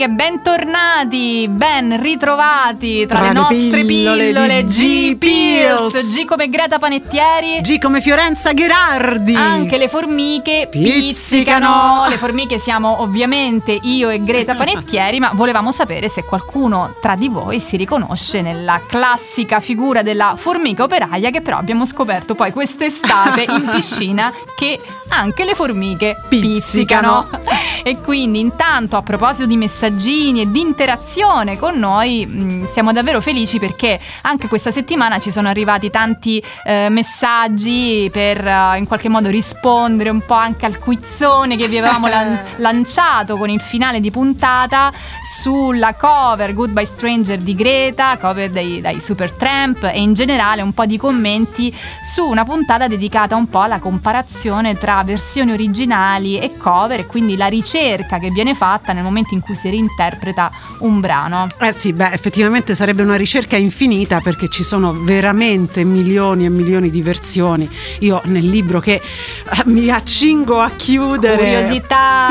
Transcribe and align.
Domenica, 0.00 0.08
bentornati, 0.08 1.46
ben 1.50 2.00
ritrovati 2.00 3.04
tra, 3.06 3.18
Tra 3.18 3.28
le 3.28 3.32
nostre 3.32 3.84
pillole 3.84 4.26
pillole, 4.28 4.64
G 4.64 5.16
Pills. 5.16 6.14
G 6.14 6.24
come 6.24 6.48
Greta 6.48 6.78
Panettieri. 6.78 7.60
G 7.60 7.78
come 7.78 8.00
Fiorenza 8.00 8.52
Gherardi! 8.52 9.34
Anche 9.34 9.76
le 9.76 9.88
formiche 9.88 10.68
Pizzicano. 10.70 11.00
pizzicano. 11.00 12.08
Le 12.08 12.18
formiche 12.18 12.58
siamo 12.58 13.02
ovviamente 13.02 13.76
io 13.82 14.08
e 14.08 14.22
Greta 14.22 14.54
Panettieri, 14.54 15.18
ma 15.18 15.32
volevamo 15.34 15.70
sapere 15.72 16.08
se 16.08 16.24
qualcuno 16.24 16.94
tra 17.00 17.16
di 17.16 17.28
voi 17.28 17.60
si 17.60 17.76
riconosce 17.76 18.40
nella 18.40 18.80
classica 18.86 19.60
figura 19.60 20.02
della 20.02 20.34
formica 20.36 20.84
operaia 20.84 21.30
che 21.30 21.40
però 21.42 21.58
abbiamo 21.58 21.84
scoperto 21.84 22.34
poi 22.34 22.52
quest'estate 22.52 23.44
in 23.48 23.68
piscina 23.74 24.32
che 24.56 24.80
anche 25.08 25.44
le 25.44 25.54
formiche 25.54 26.16
Pizzicano. 26.28 27.26
pizzicano. 27.26 27.39
E 27.90 28.00
quindi 28.00 28.38
intanto 28.38 28.96
a 28.96 29.02
proposito 29.02 29.48
di 29.48 29.56
messaggini 29.56 30.42
e 30.42 30.48
di 30.48 30.60
interazione 30.60 31.58
con 31.58 31.76
noi 31.76 32.24
mh, 32.24 32.66
siamo 32.66 32.92
davvero 32.92 33.20
felici 33.20 33.58
perché 33.58 33.98
anche 34.22 34.46
questa 34.46 34.70
settimana 34.70 35.18
ci 35.18 35.32
sono 35.32 35.48
arrivati 35.48 35.90
tanti 35.90 36.40
eh, 36.62 36.86
messaggi 36.88 38.08
per 38.12 38.46
eh, 38.46 38.78
in 38.78 38.86
qualche 38.86 39.08
modo 39.08 39.28
rispondere 39.28 40.08
un 40.08 40.24
po' 40.24 40.34
anche 40.34 40.66
al 40.66 40.78
quizzone 40.78 41.56
che 41.56 41.66
vi 41.66 41.78
avevamo 41.78 42.06
lan- 42.08 42.38
lanciato 42.58 43.36
con 43.36 43.50
il 43.50 43.60
finale 43.60 43.98
di 43.98 44.12
puntata 44.12 44.92
sulla 45.20 45.94
cover 45.94 46.54
Goodbye 46.54 46.86
Stranger 46.86 47.40
di 47.40 47.56
Greta, 47.56 48.18
cover 48.18 48.50
dei, 48.50 48.80
dai 48.80 49.00
Supertramp 49.00 49.82
e 49.82 50.00
in 50.00 50.12
generale 50.12 50.62
un 50.62 50.72
po' 50.72 50.86
di 50.86 50.96
commenti 50.96 51.76
su 52.04 52.24
una 52.24 52.44
puntata 52.44 52.86
dedicata 52.86 53.34
un 53.34 53.48
po' 53.48 53.62
alla 53.62 53.80
comparazione 53.80 54.78
tra 54.78 55.02
versioni 55.02 55.50
originali 55.50 56.38
e 56.38 56.56
cover 56.56 57.00
e 57.00 57.06
quindi 57.06 57.36
la 57.36 57.48
ricerca 57.48 57.78
che 58.20 58.30
viene 58.30 58.54
fatta 58.54 58.92
nel 58.92 59.02
momento 59.02 59.32
in 59.32 59.40
cui 59.40 59.56
si 59.56 59.70
reinterpreta 59.70 60.50
un 60.80 61.00
brano. 61.00 61.46
Eh 61.58 61.72
sì, 61.72 61.92
beh, 61.94 62.10
effettivamente 62.12 62.74
sarebbe 62.74 63.02
una 63.02 63.16
ricerca 63.16 63.56
infinita 63.56 64.20
perché 64.20 64.48
ci 64.48 64.62
sono 64.62 64.92
veramente 64.92 65.82
milioni 65.82 66.44
e 66.44 66.50
milioni 66.50 66.90
di 66.90 67.00
versioni. 67.00 67.68
Io 68.00 68.20
nel 68.24 68.46
libro 68.46 68.80
che 68.80 68.94
eh, 68.94 69.02
mi 69.66 69.88
accingo 69.88 70.60
a 70.60 70.70
chiudere. 70.76 71.36
Curiosità. 71.36 72.28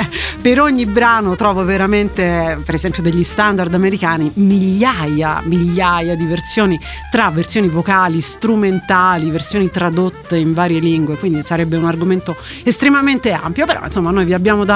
per 0.40 0.60
ogni 0.60 0.86
brano 0.86 1.36
trovo 1.36 1.62
veramente, 1.64 2.58
per 2.64 2.74
esempio, 2.74 3.02
degli 3.02 3.22
standard 3.22 3.74
americani, 3.74 4.30
migliaia, 4.34 5.42
migliaia 5.44 6.14
di 6.14 6.24
versioni 6.24 6.80
tra 7.10 7.30
versioni 7.30 7.68
vocali, 7.68 8.22
strumentali, 8.22 9.30
versioni 9.30 9.68
tradotte 9.68 10.38
in 10.38 10.54
varie 10.54 10.80
lingue, 10.80 11.16
quindi 11.16 11.42
sarebbe 11.42 11.76
un 11.76 11.84
argomento 11.84 12.34
estremamente 12.62 13.32
ampio, 13.32 13.66
però 13.66 13.80
insomma 13.84 14.10
noi 14.10 14.24
vi 14.24 14.32
abbiamo 14.32 14.64
dato 14.64 14.75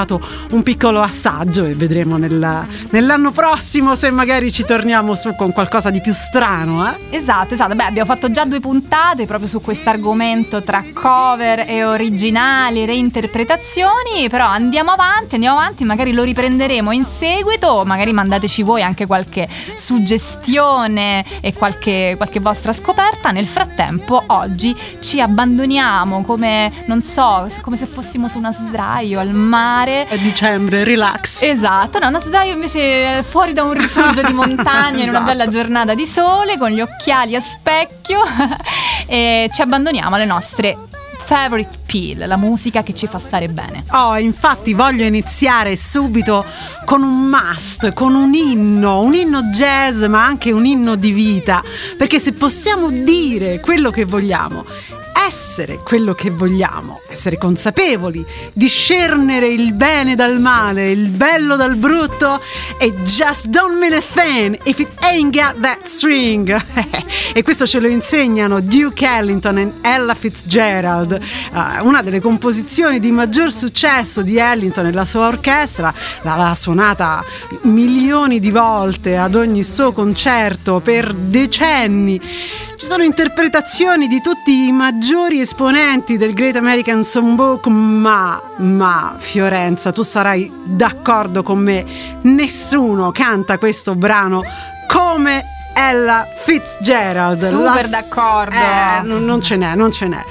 un 0.51 0.63
piccolo 0.63 1.01
assaggio 1.03 1.65
e 1.65 1.75
vedremo 1.75 2.17
nel- 2.17 2.67
nell'anno 2.91 3.31
prossimo 3.31 3.95
se 3.95 4.11
magari 4.11 4.51
ci 4.51 4.65
torniamo 4.65 5.15
su 5.15 5.35
con 5.35 5.53
qualcosa 5.53 5.91
di 5.91 6.01
più 6.01 6.13
strano, 6.13 6.89
eh? 6.89 7.17
Esatto, 7.17 7.55
esatto. 7.55 7.75
Beh, 7.75 7.85
abbiamo 7.85 8.13
fatto 8.13 8.31
già 8.31 8.45
due 8.45 8.61
puntate 8.61 9.27
proprio 9.27 9.49
su 9.49 9.61
questo 9.61 9.91
argomento 9.91 10.63
tra 10.63 10.85
cover 10.93 11.65
e 11.67 11.85
originali, 11.85 12.85
reinterpretazioni, 12.85 14.29
però 14.29 14.47
andiamo 14.47 14.91
avanti, 14.91 15.35
andiamo 15.35 15.59
avanti, 15.59 15.85
magari 15.85 16.13
lo 16.13 16.23
riprenderemo 16.23 16.93
in 16.93 17.05
seguito, 17.05 17.83
magari 17.85 18.13
mandateci 18.13 18.63
voi 18.63 18.83
anche 18.83 19.07
qualche 19.07 19.49
suggestione 19.77 21.25
e 21.41 21.53
qualche, 21.53 22.15
qualche 22.17 22.41
vostra 22.41 22.73
scoperta. 22.73 23.31
Nel 23.31 23.47
frattempo, 23.47 24.23
oggi 24.29 24.75
ci 25.01 25.21
abbandoniamo 25.21 26.23
come, 26.23 26.73
non 26.87 27.03
so, 27.03 27.49
come 27.61 27.77
se 27.77 27.87
fossimo 27.87 28.29
su 28.29 28.39
una 28.39 28.53
sdraio 28.53 29.21
al 29.21 29.35
mare. 29.35 29.90
È 30.09 30.19
dicembre, 30.19 30.85
relax. 30.85 31.43
Esatto, 31.43 31.99
no, 31.99 32.09
una 32.09 32.21
sdraio 32.21 32.53
invece 32.53 33.23
fuori 33.23 33.53
da 33.53 33.65
un 33.65 33.73
rifugio 33.73 34.23
di 34.23 34.33
montagna 34.33 35.03
in 35.03 35.09
una 35.09 35.19
Esatto. 35.21 35.25
bella 35.25 35.47
giornata 35.49 35.95
di 35.95 36.07
sole 36.07 36.57
con 36.59 36.71
gli 36.71 36.81
occhiali 36.81 37.35
a 37.37 37.41
specchio 37.41 38.21
e 39.07 39.49
ci 39.53 39.63
abbandoniamo 39.63 40.15
alle 40.15 40.25
nostre 40.25 40.77
favorite 41.23 41.79
pill, 41.87 42.27
la 42.27 42.37
musica 42.37 42.83
che 42.83 42.93
ci 42.93 43.07
fa 43.07 43.19
stare 43.21 43.47
bene. 43.49 43.85
Oh, 43.93 44.17
infatti 44.19 44.73
voglio 44.73 45.05
iniziare 45.05 45.77
subito 45.77 46.45
con 46.85 47.03
un 47.03 47.29
must, 47.29 47.93
con 47.93 48.17
un 48.17 48.35
inno, 48.35 49.01
un 49.03 49.15
inno 49.15 49.43
jazz 49.45 50.03
ma 50.05 50.25
anche 50.25 50.51
un 50.51 50.67
inno 50.67 50.97
di 50.97 51.13
vita, 51.13 51.63
perché 51.97 52.19
se 52.19 52.33
possiamo 52.33 52.91
dire 52.91 53.61
quello 53.61 53.91
che 53.91 54.05
vogliamo, 54.05 54.65
essere 55.27 55.79
quello 55.79 56.15
che 56.15 56.31
vogliamo, 56.31 57.01
essere 57.09 57.37
consapevoli, 57.37 58.25
discernere 58.55 59.49
il 59.49 59.75
bene 59.75 60.15
dal 60.15 60.41
male, 60.41 60.91
il 60.91 61.09
bello 61.09 61.57
dal 61.57 61.77
brutto 61.77 62.41
e 62.79 62.93
just 63.03 63.49
don't 63.49 63.79
mean 63.79 63.93
a 63.93 64.01
thing 64.01 64.59
if 64.65 64.79
it 64.79 64.89
ain't 65.03 65.35
got 65.35 65.61
that 65.61 65.85
string. 65.85 66.51
e 67.35 67.43
questo 67.43 67.67
ce 67.67 67.81
lo 67.81 67.89
insegnano 67.89 68.61
Duke 68.61 69.07
Ellington 69.07 69.59
e 69.59 69.73
Ella 69.83 70.15
Fitzgerald, 70.15 71.13
eh, 71.13 71.81
una 71.83 72.03
delle 72.03 72.21
composizioni 72.21 72.99
di 72.99 73.11
maggior 73.13 73.53
successo 73.53 74.23
di 74.23 74.39
Ellington 74.39 74.87
e 74.87 74.93
la 74.93 75.05
sua 75.05 75.27
orchestra, 75.27 75.93
l'aveva 76.23 76.55
suonata 76.55 77.23
milioni 77.63 78.41
di 78.41 78.51
volte 78.51 79.17
ad 79.17 79.35
ogni 79.35 79.63
suo 79.63 79.93
concerto 79.93 80.81
per 80.81 81.13
decenni. 81.13 82.21
Ci 82.21 82.87
sono 82.87 83.03
interpretazioni 83.03 84.09
di 84.09 84.23
tutti 84.23 84.67
i 84.67 84.73
maggiori 84.73 85.09
esponenti 85.41 86.17
del 86.17 86.35
Great 86.35 86.57
American 86.57 87.03
Songbook, 87.03 87.67
ma, 87.67 88.41
ma 88.59 89.17
Fiorenza, 89.19 89.91
tu 89.93 90.03
sarai 90.03 90.51
d'accordo 90.65 91.43
con 91.43 91.59
me, 91.59 91.85
nessuno 92.23 93.11
canta 93.11 93.59
questo 93.59 93.95
brano 93.95 94.43
come 94.87 95.45
Ella 95.75 96.29
Fitzgerald. 96.37 97.39
Super 97.39 97.89
d'accordo. 97.89 98.55
eh, 98.55 99.03
non, 99.03 99.25
non 99.25 99.41
ce 99.41 99.57
n'è, 99.57 99.75
non 99.75 99.91
ce 99.91 100.07
n'è. 100.07 100.23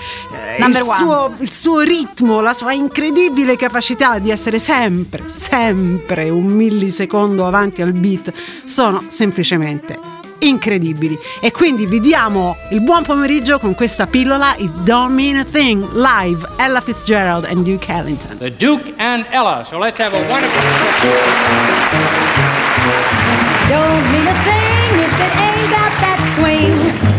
Eh, 0.58 0.66
il, 0.66 0.84
suo, 0.84 1.34
il 1.40 1.52
suo 1.52 1.80
ritmo, 1.82 2.40
la 2.42 2.54
sua 2.54 2.72
incredibile 2.74 3.56
capacità 3.56 4.20
di 4.20 4.32
essere 4.32 4.60
sempre, 4.60 5.28
sempre 5.28 6.30
un 6.30 6.46
millisecondo 6.46 7.46
avanti 7.46 7.82
al 7.82 7.94
beat 7.94 8.32
sono 8.64 9.04
semplicemente 9.08 10.19
incredibili. 10.39 11.18
E 11.41 11.51
quindi 11.51 11.86
vi 11.86 12.00
diamo 12.00 12.57
il 12.69 12.81
buon 12.81 13.03
pomeriggio 13.03 13.59
con 13.59 13.75
questa 13.75 14.07
pillola 14.07 14.56
It 14.57 14.71
Don't 14.83 15.13
Mean 15.13 15.38
a 15.38 15.45
Thing 15.45 15.88
live 15.94 16.47
Ella 16.57 16.81
Fitzgerald 16.81 17.45
and 17.45 17.63
Duke 17.63 17.91
Ellington. 17.91 18.38
the 18.38 18.50
Duke 18.50 18.94
and 18.97 19.25
Ella. 19.31 19.63
So 19.65 19.77
let's 19.77 20.00
have 20.00 20.15
a 20.15 20.21
wonderful. 20.30 20.62
Don't 23.69 24.12
mean 24.12 24.27
a 24.27 24.36
thing 24.44 25.00
if 25.03 25.19
it 25.19 25.33
ain't 25.39 25.69
got 25.69 25.91
that 26.01 26.19
swing. 26.36 26.74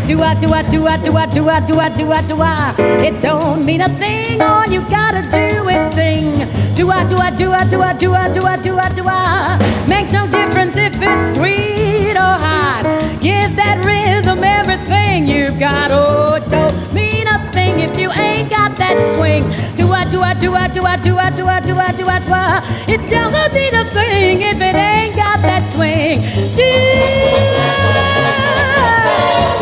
Do 0.07 0.23
I, 0.23 0.35
do 0.41 0.53
I, 0.53 0.63
do 0.63 0.87
I, 0.87 0.97
do 0.97 1.17
I, 1.17 1.27
do 1.27 1.49
I, 1.49 1.61
do 1.61 1.79
I, 1.79 1.89
do 1.91 2.11
I, 2.11 2.23
do 2.27 2.37
I? 2.43 2.75
It 3.05 3.21
don't 3.23 3.65
mean 3.65 3.81
a 3.81 3.89
thing. 3.89 4.41
All 4.41 4.67
you 4.67 4.81
gotta 4.91 5.23
do 5.31 5.69
is 5.69 5.95
sing. 5.95 6.33
Do 6.75 6.91
I, 6.91 7.05
do 7.09 7.17
I, 7.17 7.31
do 7.31 7.53
I, 7.53 7.65
do 7.65 7.81
I, 7.81 7.93
do 7.97 8.13
I, 8.13 8.29
do 8.33 8.43
I, 8.45 8.57
do 8.57 8.79
I, 8.79 8.89
do 8.95 9.05
I? 9.07 9.87
Makes 9.89 10.13
no 10.13 10.27
difference 10.27 10.77
if 10.77 10.95
it's 11.01 11.35
sweet 11.37 11.90
Or 12.11 12.39
sweetheart. 12.41 13.23
Give 13.23 13.55
that 13.55 13.85
rhythm 13.85 14.43
everything 14.43 15.29
you've 15.29 15.59
got. 15.61 15.91
Oh, 15.93 16.41
don't 16.51 16.95
mean 16.95 17.27
a 17.29 17.39
thing 17.53 17.79
if 17.79 17.97
you 17.99 18.11
ain't 18.11 18.51
got 18.51 18.77
that 18.77 18.99
swing. 19.15 19.45
Do 19.77 19.93
I, 19.93 20.05
do 20.11 20.21
I, 20.21 20.35
do 20.35 20.55
I, 20.55 20.67
do 20.69 20.85
I, 20.85 20.97
do 20.97 21.17
I, 21.17 21.31
do 21.31 21.47
I, 21.47 21.61
do 21.61 21.79
I, 21.79 21.93
do 21.93 22.09
I, 22.09 22.19
do 22.19 22.33
I. 22.33 22.63
It 22.89 23.01
don't 23.11 23.33
mean 23.55 23.75
a 23.75 23.85
thing 23.95 24.43
if 24.43 24.61
it 24.61 24.75
ain't 24.75 25.15
got 25.15 25.39
that 25.43 25.71
swing. 25.71 26.19
Do 26.59 26.71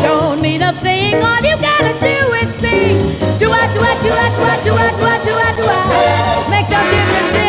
don't 0.01 0.41
mean 0.41 0.61
a 0.63 0.73
thing. 0.73 1.21
All 1.21 1.41
you 1.45 1.55
gotta 1.61 1.93
do 2.01 2.33
is 2.41 2.49
sing. 2.55 2.97
Do 3.37 3.51
I, 3.51 3.69
do 3.73 3.79
I, 3.79 3.93
do 4.01 4.09
I, 4.09 4.29
do 4.33 4.41
I, 4.41 4.57
do 4.63 4.73
I, 4.73 4.89
do 4.97 5.03
I, 5.05 5.17
do 5.25 5.33
I, 5.37 5.51
do 5.55 5.65
I. 5.67 6.49
Make 6.49 6.69
no 6.69 6.81
difference. 6.81 7.48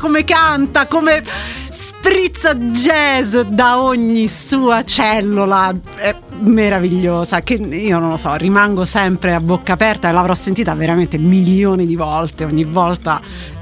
come 0.00 0.24
canta, 0.24 0.86
come 0.86 1.22
sprizza 1.68 2.54
jazz 2.54 3.36
da 3.36 3.82
ogni 3.82 4.28
sua 4.28 4.82
cellula. 4.82 5.74
È 5.94 6.16
meravigliosa. 6.38 7.40
Che 7.40 7.54
io 7.54 7.98
non 7.98 8.08
lo 8.08 8.16
so, 8.16 8.34
rimango 8.36 8.86
sempre 8.86 9.34
a 9.34 9.40
bocca 9.40 9.74
aperta 9.74 10.08
e 10.08 10.12
l'avrò 10.12 10.32
sentita 10.32 10.74
veramente 10.74 11.18
milioni 11.18 11.84
di 11.84 11.96
volte. 11.96 12.44
Ogni 12.44 12.64
volta 12.64 13.20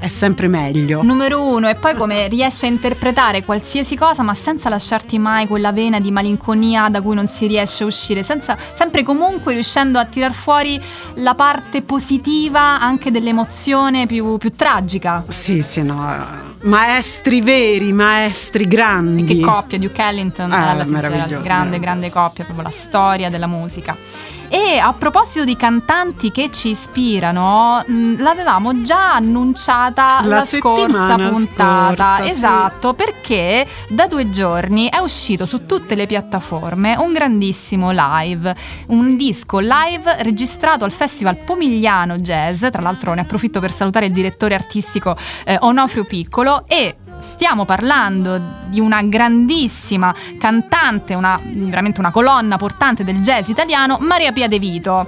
sempre 0.09 0.47
meglio. 0.47 1.01
Numero 1.03 1.41
uno, 1.43 1.69
e 1.69 1.75
poi 1.75 1.95
come 1.95 2.27
riesce 2.27 2.65
a 2.65 2.69
interpretare 2.69 3.43
qualsiasi 3.43 3.95
cosa, 3.95 4.23
ma 4.23 4.33
senza 4.33 4.69
lasciarti 4.69 5.17
mai 5.17 5.47
quella 5.47 5.71
vena 5.71 5.99
di 5.99 6.11
malinconia 6.11 6.89
da 6.89 7.01
cui 7.01 7.15
non 7.15 7.27
si 7.27 7.47
riesce 7.47 7.83
a 7.83 7.87
uscire, 7.87 8.23
senza, 8.23 8.57
sempre 8.73 9.03
comunque 9.03 9.53
riuscendo 9.53 9.99
a 9.99 10.05
tirar 10.05 10.33
fuori 10.33 10.81
la 11.15 11.35
parte 11.35 11.81
positiva 11.81 12.79
anche 12.79 13.11
dell'emozione 13.11 14.05
più, 14.05 14.37
più 14.37 14.51
tragica. 14.51 15.23
Sì, 15.27 15.61
sì, 15.61 15.83
no. 15.83 16.47
Maestri 16.61 17.41
veri, 17.41 17.93
maestri 17.93 18.67
grandi. 18.67 19.23
Che 19.23 19.39
coppia, 19.39 19.77
Duke 19.77 20.01
Ellington, 20.01 20.51
Eh, 20.51 20.55
alla 20.55 20.83
fine, 20.83 21.39
grande, 21.41 21.79
grande 21.79 22.09
coppia, 22.09 22.43
proprio 22.43 22.65
la 22.65 22.73
storia 22.73 23.29
della 23.29 23.47
musica. 23.47 23.95
E 24.51 24.79
a 24.79 24.93
proposito 24.93 25.45
di 25.45 25.55
cantanti 25.55 26.31
che 26.31 26.49
ci 26.51 26.69
ispirano, 26.69 27.83
mh, 27.85 28.21
l'avevamo 28.21 28.81
già 28.81 29.13
annunciata 29.13 30.21
La 30.23 30.37
la, 30.37 30.45
scorsa 30.45 31.15
puntata. 31.15 32.15
scorsa, 32.15 32.23
sì. 32.23 32.29
esatto, 32.31 32.93
perché 32.95 33.67
da 33.89 34.07
due 34.07 34.29
giorni 34.29 34.89
è 34.89 34.97
uscito 34.97 35.45
su 35.45 35.67
tutte 35.67 35.93
le 35.93 36.07
piattaforme 36.07 36.95
un 36.97 37.13
grandissimo 37.13 37.91
live, 37.93 38.55
un 38.87 39.15
disco 39.15 39.59
live 39.59 40.23
registrato 40.23 40.83
al 40.83 40.91
Festival 40.91 41.37
Pomigliano 41.37 42.15
Jazz. 42.15 42.65
Tra 42.71 42.81
l'altro 42.81 43.13
ne 43.13 43.21
approfitto 43.21 43.59
per 43.59 43.71
salutare 43.71 44.07
il 44.07 44.11
direttore 44.11 44.55
artistico 44.55 45.15
eh, 45.45 45.57
Onofrio 45.61 46.05
Piccolo 46.05 46.63
e 46.67 46.95
Stiamo 47.19 47.65
parlando 47.65 48.41
di 48.67 48.79
una 48.79 49.01
grandissima 49.01 50.13
cantante, 50.37 51.15
una, 51.15 51.39
veramente 51.43 51.99
una 51.99 52.11
colonna 52.11 52.57
portante 52.57 53.03
del 53.03 53.19
jazz 53.19 53.49
italiano, 53.49 53.97
Maria 53.99 54.31
Pia 54.31 54.47
De 54.47 54.57
Vito. 54.57 55.07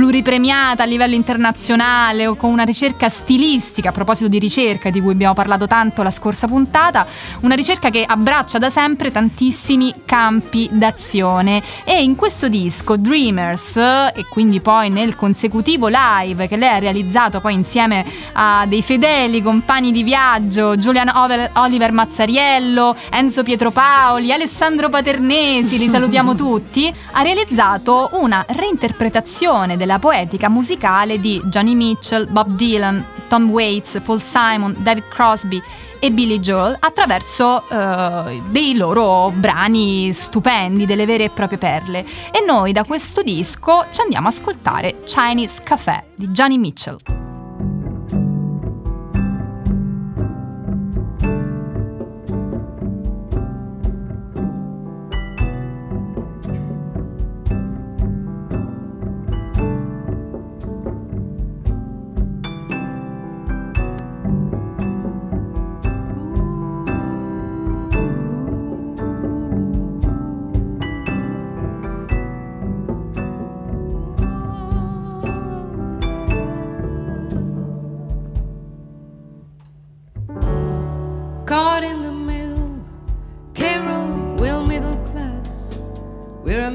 Pluripremiata 0.00 0.84
a 0.84 0.86
livello 0.86 1.14
internazionale 1.14 2.26
o 2.26 2.34
con 2.34 2.50
una 2.50 2.62
ricerca 2.62 3.10
stilistica, 3.10 3.90
a 3.90 3.92
proposito 3.92 4.30
di 4.30 4.38
ricerca 4.38 4.88
di 4.88 4.98
cui 4.98 5.12
abbiamo 5.12 5.34
parlato 5.34 5.66
tanto 5.66 6.02
la 6.02 6.10
scorsa 6.10 6.46
puntata, 6.46 7.06
una 7.42 7.54
ricerca 7.54 7.90
che 7.90 8.02
abbraccia 8.06 8.56
da 8.56 8.70
sempre 8.70 9.10
tantissimi 9.10 9.92
campi 10.06 10.70
d'azione. 10.72 11.62
E 11.84 12.02
in 12.02 12.16
questo 12.16 12.48
disco 12.48 12.96
Dreamers 12.96 13.76
e 13.76 14.24
quindi 14.30 14.62
poi 14.62 14.88
nel 14.88 15.16
consecutivo 15.16 15.88
live 15.90 16.48
che 16.48 16.56
lei 16.56 16.76
ha 16.76 16.78
realizzato 16.78 17.42
poi 17.42 17.52
insieme 17.52 18.02
a 18.32 18.64
dei 18.66 18.80
fedeli 18.80 19.42
compagni 19.42 19.92
di 19.92 20.02
viaggio, 20.02 20.70
Over- 20.70 21.50
Oliver 21.56 21.92
Mazzariello, 21.92 22.96
Enzo 23.10 23.42
Pietropaoli, 23.42 24.32
Alessandro 24.32 24.88
Paternesi, 24.88 25.76
li 25.76 25.90
salutiamo 25.90 26.34
tutti, 26.36 26.90
ha 27.12 27.20
realizzato 27.20 28.08
una 28.14 28.42
reinterpretazione 28.48 29.76
della 29.76 29.88
poetica 29.98 30.48
musicale 30.48 31.18
di 31.18 31.40
Johnny 31.44 31.74
Mitchell, 31.74 32.30
Bob 32.30 32.54
Dylan, 32.54 33.04
Tom 33.28 33.50
Waits, 33.50 34.00
Paul 34.04 34.20
Simon, 34.20 34.76
David 34.78 35.08
Crosby 35.08 35.62
e 35.98 36.10
Billy 36.10 36.40
Joel 36.40 36.76
attraverso 36.78 37.62
eh, 37.68 38.42
dei 38.48 38.76
loro 38.76 39.30
brani 39.30 40.12
stupendi, 40.12 40.86
delle 40.86 41.06
vere 41.06 41.24
e 41.24 41.30
proprie 41.30 41.58
perle. 41.58 42.04
E 42.30 42.42
noi 42.44 42.72
da 42.72 42.84
questo 42.84 43.22
disco 43.22 43.86
ci 43.90 44.00
andiamo 44.00 44.26
a 44.26 44.30
ascoltare 44.30 45.02
Chinese 45.04 45.62
Café 45.62 46.04
di 46.14 46.28
Johnny 46.28 46.58
Mitchell. 46.58 47.29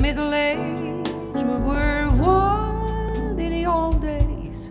Middle 0.05 0.35
age, 0.35 1.07
we 1.33 1.41
were 1.41 2.11
wild 2.21 3.39
in 3.39 3.51
the 3.51 3.65
old 3.65 3.99
days, 3.99 4.69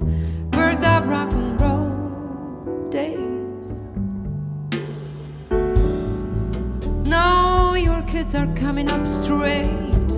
birth 0.51 0.85
of 0.87 1.09
rock 1.09 1.33
and 1.33 1.61
roll 1.61 2.89
days. 2.89 3.67
Now 7.05 7.75
your 7.75 8.03
kids 8.03 8.37
are 8.37 8.47
coming 8.55 8.89
up 8.93 9.05
straight, 9.09 10.13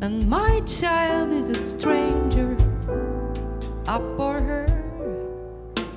and 0.00 0.30
my 0.30 0.60
child 0.60 1.34
is 1.34 1.50
a 1.50 1.54
stranger. 1.54 2.56
Up 3.86 4.04
for 4.16 4.40
her, 4.40 4.66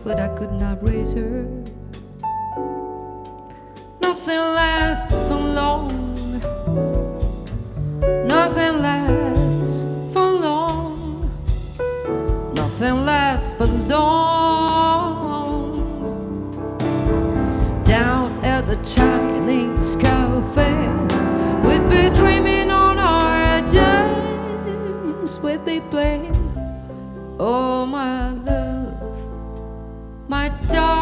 but 0.03 0.19
I 0.19 0.27
could 0.35 0.51
not 0.51 0.85
raise 0.85 1.13
her. 1.13 1.66
For 13.57 13.65
long. 13.65 14.21
Down 17.83 18.31
at 18.45 18.67
the 18.67 18.75
Chinese 18.83 19.95
cafe, 19.95 20.89
we 21.63 21.79
We'd 21.79 21.89
be 21.89 22.09
dreaming 22.15 22.69
on 22.69 22.99
our 22.99 23.61
dreams. 23.61 25.39
we'd 25.39 25.65
be 25.65 25.79
playing. 25.89 26.35
Oh, 27.39 27.85
my 27.85 28.31
love, 28.31 28.93
my 30.29 30.49
darling. 30.69 30.96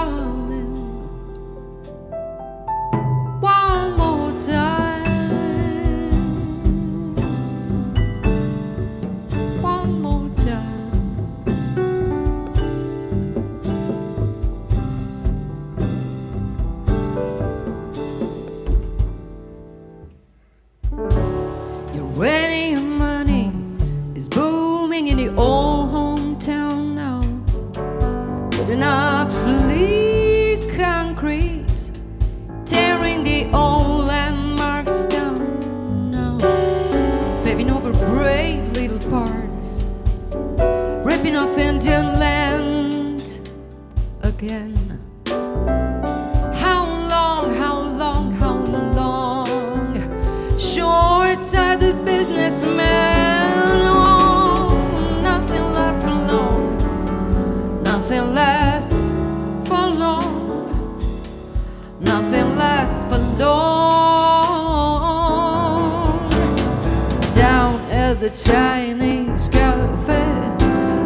The 68.25 68.31
Chinese 68.31 69.49
cafe, 69.49 70.25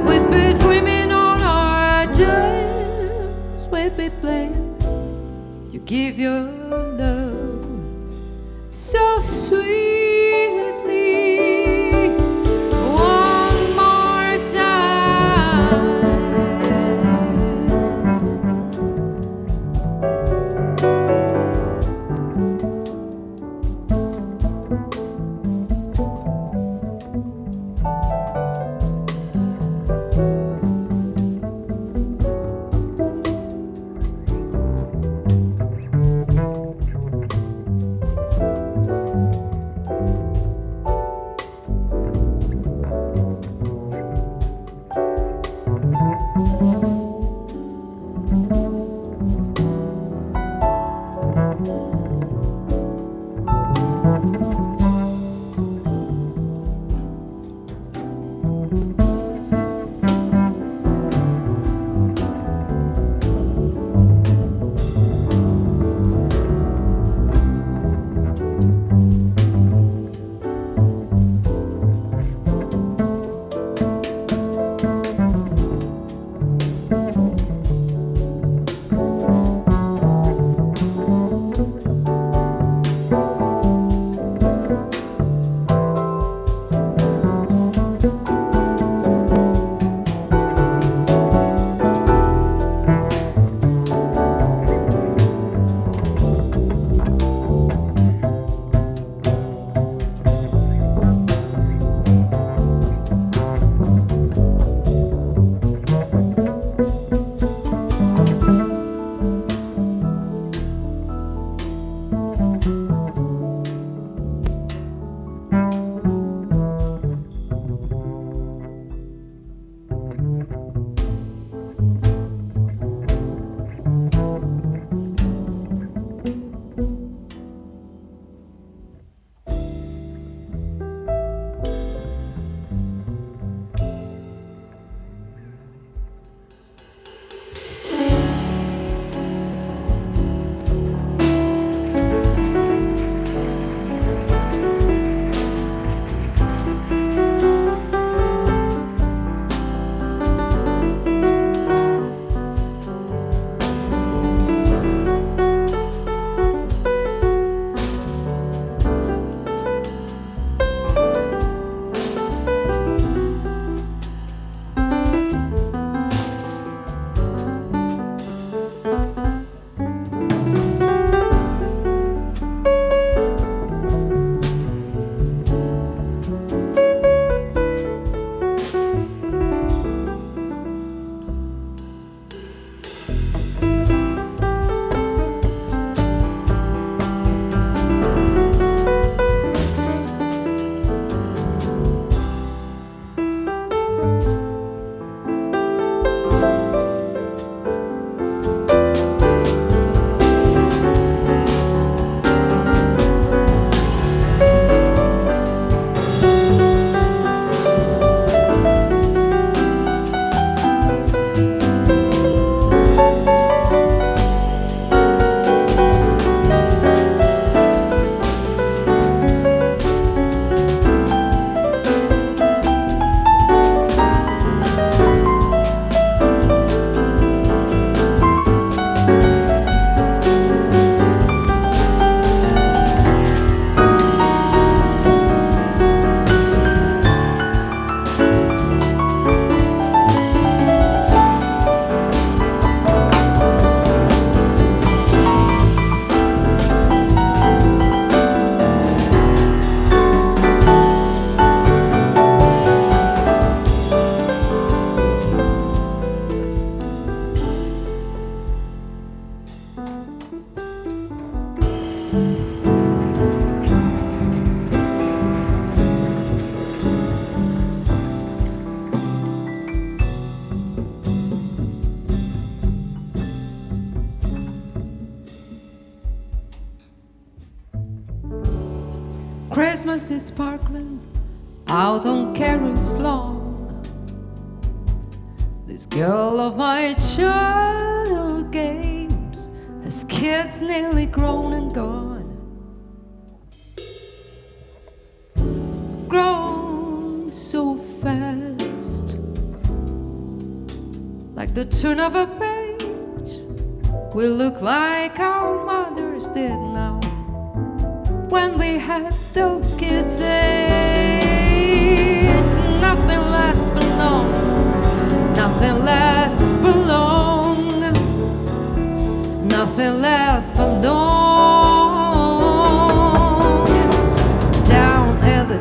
we'd 0.05 0.31
be 0.31 0.57
dreaming 0.57 1.11
on 1.11 1.41
our 1.41 2.05
days. 2.13 3.67
We'd 3.67 3.97
be 3.97 4.09
playing. 4.21 4.77
You 5.69 5.81
give 5.81 6.17
your 6.17 6.59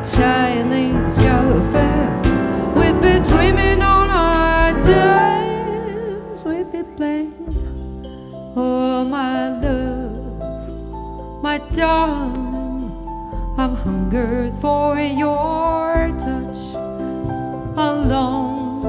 Chinese 0.03 1.17
cafe, 1.17 1.89
we'd 2.73 3.01
be 3.01 3.19
dreaming 3.27 3.81
on 3.81 4.09
our 4.09 4.71
days, 4.79 6.43
we'd 6.43 6.71
be 6.71 6.83
playing. 6.95 7.33
Oh, 8.55 9.03
my 9.03 9.49
love, 9.59 11.43
my 11.43 11.57
darling. 11.75 12.91
I've 13.57 13.77
hungered 13.79 14.55
for 14.61 14.97
your 14.97 16.07
touch 16.17 16.59
a 17.75 17.91
long, 18.07 18.81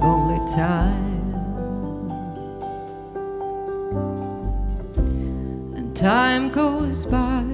lonely 0.00 0.40
time. 0.54 1.34
And 5.76 5.94
time 5.94 6.48
goes 6.48 7.04
by 7.04 7.44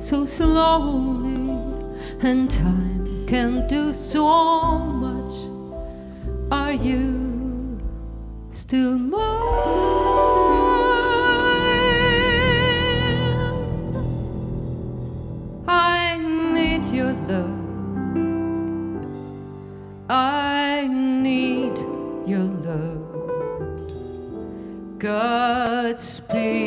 so 0.00 0.24
slowly, 0.24 1.35
and 2.20 2.50
time 2.50 3.26
can 3.26 3.66
do 3.68 3.92
so 3.92 4.78
much. 4.78 5.34
Are 6.50 6.72
you 6.72 7.78
still 8.52 8.96
mine? 8.98 9.20
I 15.68 16.18
need 16.54 16.88
your 16.88 17.12
love. 17.12 17.50
I 20.08 20.88
need 20.88 21.78
your 22.26 22.44
love. 22.44 23.02
Godspeed 24.98 26.65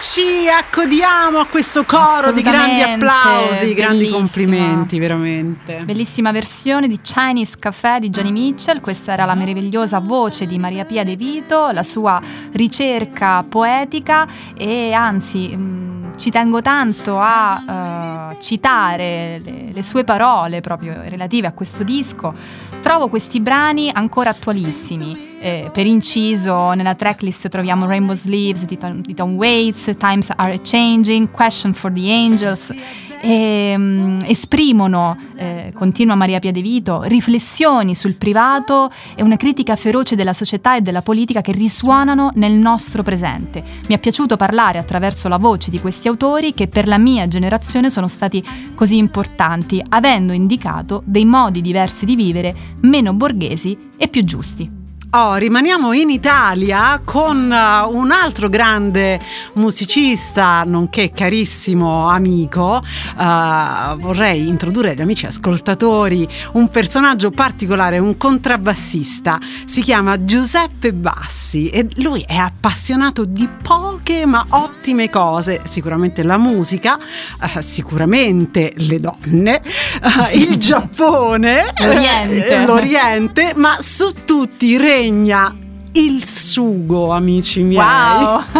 Ci 0.00 0.48
accodiamo 0.48 1.40
a 1.40 1.46
questo 1.46 1.84
coro 1.84 2.30
di 2.30 2.40
grandi 2.40 2.80
applausi, 2.82 3.74
grandi 3.74 4.04
bellissima. 4.04 4.16
complimenti, 4.16 4.98
veramente. 5.00 5.82
Bellissima 5.84 6.30
versione 6.30 6.86
di 6.86 7.00
Chinese 7.02 7.56
Café 7.58 7.98
di 7.98 8.08
Johnny 8.08 8.30
Mitchell, 8.30 8.80
questa 8.80 9.12
era 9.12 9.24
la 9.24 9.34
meravigliosa 9.34 9.98
voce 9.98 10.46
di 10.46 10.56
Maria 10.56 10.84
Pia 10.84 11.02
De 11.02 11.16
Vito, 11.16 11.70
la 11.72 11.82
sua 11.82 12.20
ricerca 12.52 13.42
poetica 13.42 14.24
e 14.56 14.92
anzi 14.92 15.56
mh, 15.56 16.16
ci 16.16 16.30
tengo 16.30 16.62
tanto 16.62 17.18
a 17.20 18.30
eh, 18.32 18.40
citare 18.40 19.40
le, 19.42 19.70
le 19.72 19.82
sue 19.82 20.04
parole 20.04 20.60
proprio 20.60 20.94
relative 21.06 21.48
a 21.48 21.52
questo 21.52 21.82
disco. 21.82 22.32
Trovo 22.80 23.08
questi 23.08 23.40
brani 23.40 23.90
ancora 23.92 24.30
attualissimi. 24.30 25.27
Eh, 25.40 25.70
per 25.72 25.86
inciso, 25.86 26.72
nella 26.72 26.94
tracklist 26.94 27.48
troviamo 27.48 27.86
Rainbow 27.86 28.14
Sleeves 28.14 28.64
di 28.64 28.76
Tom, 28.76 29.00
di 29.00 29.14
Tom 29.14 29.34
Waits, 29.34 29.92
Times 29.96 30.32
Are 30.34 30.58
Changing, 30.60 31.30
Question 31.30 31.72
for 31.72 31.92
the 31.92 32.10
Angels. 32.10 32.74
E, 33.20 33.74
mm, 33.76 34.20
esprimono, 34.26 35.16
eh, 35.36 35.72
continua 35.74 36.14
Maria 36.14 36.38
Pia 36.38 36.52
De 36.52 36.60
Vito, 36.60 37.02
riflessioni 37.02 37.94
sul 37.94 38.14
privato 38.14 38.90
e 39.16 39.22
una 39.22 39.36
critica 39.36 39.74
feroce 39.74 40.14
della 40.14 40.32
società 40.32 40.76
e 40.76 40.82
della 40.82 41.02
politica 41.02 41.40
che 41.40 41.52
risuonano 41.52 42.30
nel 42.34 42.52
nostro 42.52 43.02
presente. 43.02 43.62
Mi 43.88 43.94
è 43.94 43.98
piaciuto 43.98 44.36
parlare 44.36 44.78
attraverso 44.78 45.28
la 45.28 45.38
voce 45.38 45.70
di 45.70 45.80
questi 45.80 46.06
autori 46.06 46.54
che 46.54 46.68
per 46.68 46.86
la 46.86 46.98
mia 46.98 47.26
generazione 47.26 47.90
sono 47.90 48.06
stati 48.06 48.42
così 48.74 48.96
importanti, 48.96 49.82
avendo 49.88 50.32
indicato 50.32 51.02
dei 51.04 51.24
modi 51.24 51.60
diversi 51.60 52.04
di 52.04 52.14
vivere 52.14 52.54
meno 52.82 53.12
borghesi 53.14 53.76
e 53.96 54.06
più 54.08 54.22
giusti. 54.22 54.77
Oh, 55.10 55.36
rimaniamo 55.36 55.94
in 55.94 56.10
Italia 56.10 57.00
con 57.02 57.50
uh, 57.50 57.96
un 57.96 58.10
altro 58.10 58.50
grande 58.50 59.18
musicista, 59.54 60.64
nonché 60.66 61.12
carissimo 61.12 62.06
amico. 62.10 62.82
Uh, 63.16 63.96
vorrei 63.96 64.48
introdurre 64.48 64.90
agli 64.90 65.00
amici 65.00 65.24
ascoltatori 65.24 66.28
un 66.52 66.68
personaggio 66.68 67.30
particolare, 67.30 67.96
un 67.96 68.18
contrabbassista. 68.18 69.38
Si 69.64 69.80
chiama 69.80 70.26
Giuseppe 70.26 70.92
Bassi 70.92 71.70
e 71.70 71.88
lui 71.96 72.22
è 72.28 72.36
appassionato 72.36 73.24
di 73.24 73.48
poche 73.62 74.26
ma 74.26 74.44
ottime 74.50 75.08
cose. 75.08 75.62
Sicuramente 75.64 76.22
la 76.22 76.36
musica, 76.36 76.98
uh, 76.98 77.60
sicuramente 77.60 78.74
le 78.76 79.00
donne, 79.00 79.62
uh, 80.02 80.36
il 80.36 80.54
Giappone, 80.60 81.72
L'Oriente. 81.80 82.46
eh, 82.46 82.66
l'Oriente, 82.66 83.52
ma 83.56 83.78
su 83.80 84.12
tutti 84.26 84.76
regna 84.98 85.54
il 85.92 86.24
sugo, 86.24 87.12
amici 87.12 87.62
miei. 87.62 87.78
Wow! 87.80 88.42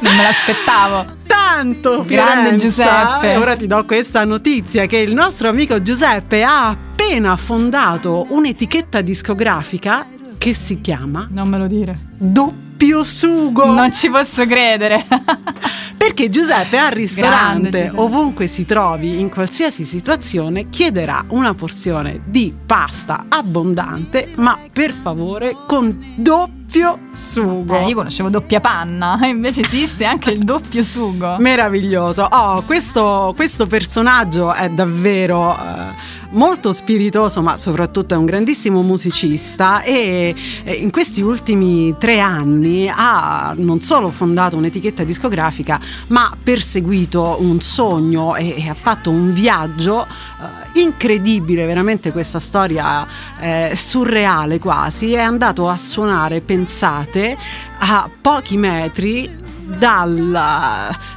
non 0.00 0.16
me 0.16 0.22
l'aspettavo. 0.22 1.16
Tanto 1.26 2.04
Grande 2.04 2.58
Fiorenza. 2.58 2.66
Giuseppe. 2.66 3.36
Ora 3.36 3.56
ti 3.56 3.66
do 3.66 3.84
questa 3.84 4.24
notizia 4.24 4.86
che 4.86 4.98
il 4.98 5.12
nostro 5.14 5.48
amico 5.48 5.80
Giuseppe 5.80 6.42
ha 6.42 6.68
appena 6.68 7.36
fondato 7.36 8.26
un'etichetta 8.30 9.00
discografica 9.00 10.06
che 10.36 10.54
si 10.54 10.80
chiama 10.80 11.28
Non 11.30 11.48
me 11.48 11.58
lo 11.58 11.66
dire. 11.66 11.94
Doppio 12.16 12.67
Sugo. 13.02 13.66
Non 13.66 13.92
ci 13.92 14.08
posso 14.08 14.46
credere. 14.46 15.04
Perché 15.96 16.30
Giuseppe 16.30 16.78
al 16.78 16.92
ristorante, 16.92 17.70
Grande 17.70 17.84
Giuseppe. 17.86 18.00
ovunque 18.00 18.46
si 18.46 18.64
trovi, 18.64 19.18
in 19.18 19.28
qualsiasi 19.28 19.84
situazione, 19.84 20.68
chiederà 20.68 21.24
una 21.30 21.54
porzione 21.54 22.20
di 22.24 22.54
pasta 22.64 23.26
abbondante, 23.28 24.32
ma 24.36 24.58
per 24.72 24.92
favore 24.92 25.56
con 25.66 26.14
doppio 26.16 26.57
doppio 26.68 26.98
sugo. 27.12 27.76
Eh, 27.78 27.86
io 27.86 27.94
conoscevo 27.94 28.28
doppia 28.28 28.60
panna, 28.60 29.18
invece 29.26 29.62
esiste 29.62 30.04
anche 30.04 30.30
il 30.30 30.44
doppio 30.44 30.82
sugo. 30.82 31.38
Meraviglioso. 31.38 32.24
Oh, 32.30 32.62
questo, 32.62 33.32
questo 33.34 33.66
personaggio 33.66 34.52
è 34.52 34.68
davvero 34.68 35.56
eh, 35.56 36.16
molto 36.30 36.72
spiritoso, 36.72 37.40
ma 37.40 37.56
soprattutto 37.56 38.12
è 38.14 38.16
un 38.18 38.26
grandissimo 38.26 38.82
musicista 38.82 39.80
e 39.82 40.34
eh, 40.64 40.72
in 40.74 40.90
questi 40.90 41.22
ultimi 41.22 41.94
tre 41.98 42.20
anni 42.20 42.90
ha 42.92 43.54
non 43.56 43.80
solo 43.80 44.10
fondato 44.10 44.56
un'etichetta 44.56 45.04
discografica, 45.04 45.80
ma 46.08 46.36
perseguito 46.40 47.38
un 47.40 47.60
sogno 47.60 48.36
e, 48.36 48.62
e 48.62 48.68
ha 48.68 48.74
fatto 48.74 49.10
un 49.10 49.32
viaggio 49.32 50.04
eh, 50.04 50.80
incredibile, 50.80 51.64
veramente 51.64 52.12
questa 52.12 52.38
storia 52.38 53.06
eh, 53.40 53.72
surreale 53.74 54.58
quasi. 54.58 55.12
È 55.12 55.20
andato 55.20 55.68
a 55.68 55.76
suonare, 55.76 56.40
pensate, 56.58 57.36
a 57.78 58.10
pochi 58.20 58.56
metri 58.56 59.30
dal 59.78 60.36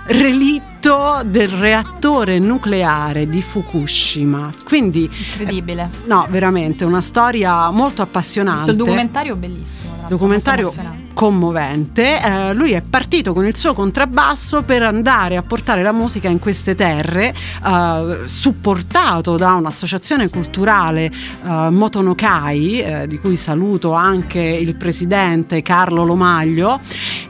relitto 0.06 0.71
del 0.82 1.48
reattore 1.48 2.40
nucleare 2.40 3.30
di 3.30 3.44
Fukushima. 3.44 4.50
Quindi 4.66 5.04
Incredibile. 5.04 5.90
eh, 5.94 6.08
no, 6.08 6.26
veramente 6.30 6.86
una 6.86 7.02
storia 7.02 7.70
molto 7.70 8.02
appassionante. 8.02 8.64
Questo 8.64 8.84
documentario 8.84 9.36
bellissimo. 9.36 10.06
documentario 10.08 10.74
commovente. 11.14 12.20
Eh, 12.20 12.54
lui 12.54 12.72
è 12.72 12.82
partito 12.82 13.32
con 13.32 13.46
il 13.46 13.56
suo 13.56 13.76
contrabbasso 13.76 14.64
per 14.64 14.82
andare 14.82 15.38
a 15.38 15.44
portare 15.44 15.84
la 15.84 15.92
musica 15.92 16.30
in 16.30 16.40
queste 16.40 16.74
terre, 16.74 17.32
eh, 17.64 18.18
supportato 18.26 19.38
da 19.38 19.54
un'associazione 19.54 20.30
culturale 20.30 21.06
eh, 21.46 21.70
Motonokai, 21.70 22.82
eh, 22.82 23.08
di 23.08 23.20
cui 23.20 23.36
saluto 23.36 23.94
anche 23.94 24.40
il 24.40 24.76
presidente 24.76 25.62
Carlo 25.62 26.04
Lomaglio, 26.04 26.80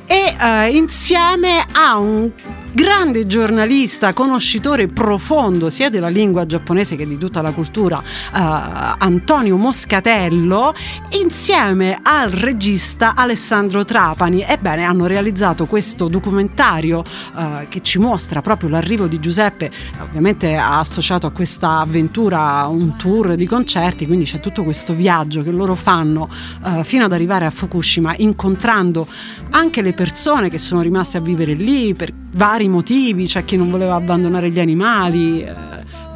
e 0.06 0.36
eh, 0.40 0.70
insieme 0.70 1.66
a 1.74 1.98
un 1.98 2.32
grande 2.74 3.28
giornalista, 3.28 4.14
conoscitore 4.14 4.88
profondo 4.88 5.70
sia 5.70 5.90
della 5.90 6.08
lingua 6.08 6.46
giapponese 6.46 6.96
che 6.96 7.06
di 7.06 7.18
tutta 7.18 7.42
la 7.42 7.52
cultura, 7.52 8.02
eh, 8.02 8.96
Antonio 9.00 9.58
Moscatello, 9.58 10.74
insieme 11.22 12.00
al 12.02 12.30
regista 12.30 13.14
Alessandro 13.16 13.84
Trapani. 13.84 14.42
Ebbene, 14.42 14.84
hanno 14.84 15.06
realizzato 15.06 15.66
questo 15.66 16.08
documentario 16.08 17.04
eh, 17.38 17.68
che 17.68 17.82
ci 17.82 18.00
mostra 18.00 18.42
proprio 18.42 18.70
l'arrivo 18.70 19.08
di 19.08 19.20
Giuseppe, 19.20 19.70
ovviamente 20.02 20.56
ha 20.56 20.80
associato 20.80 21.28
a 21.28 21.32
questa 21.32 21.80
avventura 21.80 22.66
un 22.68 22.96
tour 22.96 23.36
di 23.36 23.46
concerti, 23.46 24.06
quindi 24.06 24.26
c'è 24.26 24.40
tutto 24.40 24.64
questo 24.64 24.94
viaggio 24.94 25.42
che 25.42 25.52
loro 25.52 25.76
fanno 25.76 26.30
eh, 26.66 26.84
fino 26.84 27.04
ad 27.06 27.12
arrivare 27.12 27.46
a 27.46 27.50
Fukushima, 27.50 28.16
incontrando 28.18 29.06
anche 29.52 29.82
le 29.82 29.94
persone 29.94 30.50
che 30.50 30.58
sono 30.58 30.82
rimaste 30.82 31.18
a 31.18 31.22
vivere 31.22 31.54
lì 31.54 31.94
per 31.94 32.14
vari 32.34 32.61
motivi, 32.68 33.26
c'è 33.26 33.46
chi 33.46 33.58
non 33.58 33.70
voleva 33.70 33.96
abbandonare 33.96 34.52
gli 34.52 34.60
animali, 34.60 35.44
eh, 35.44 35.54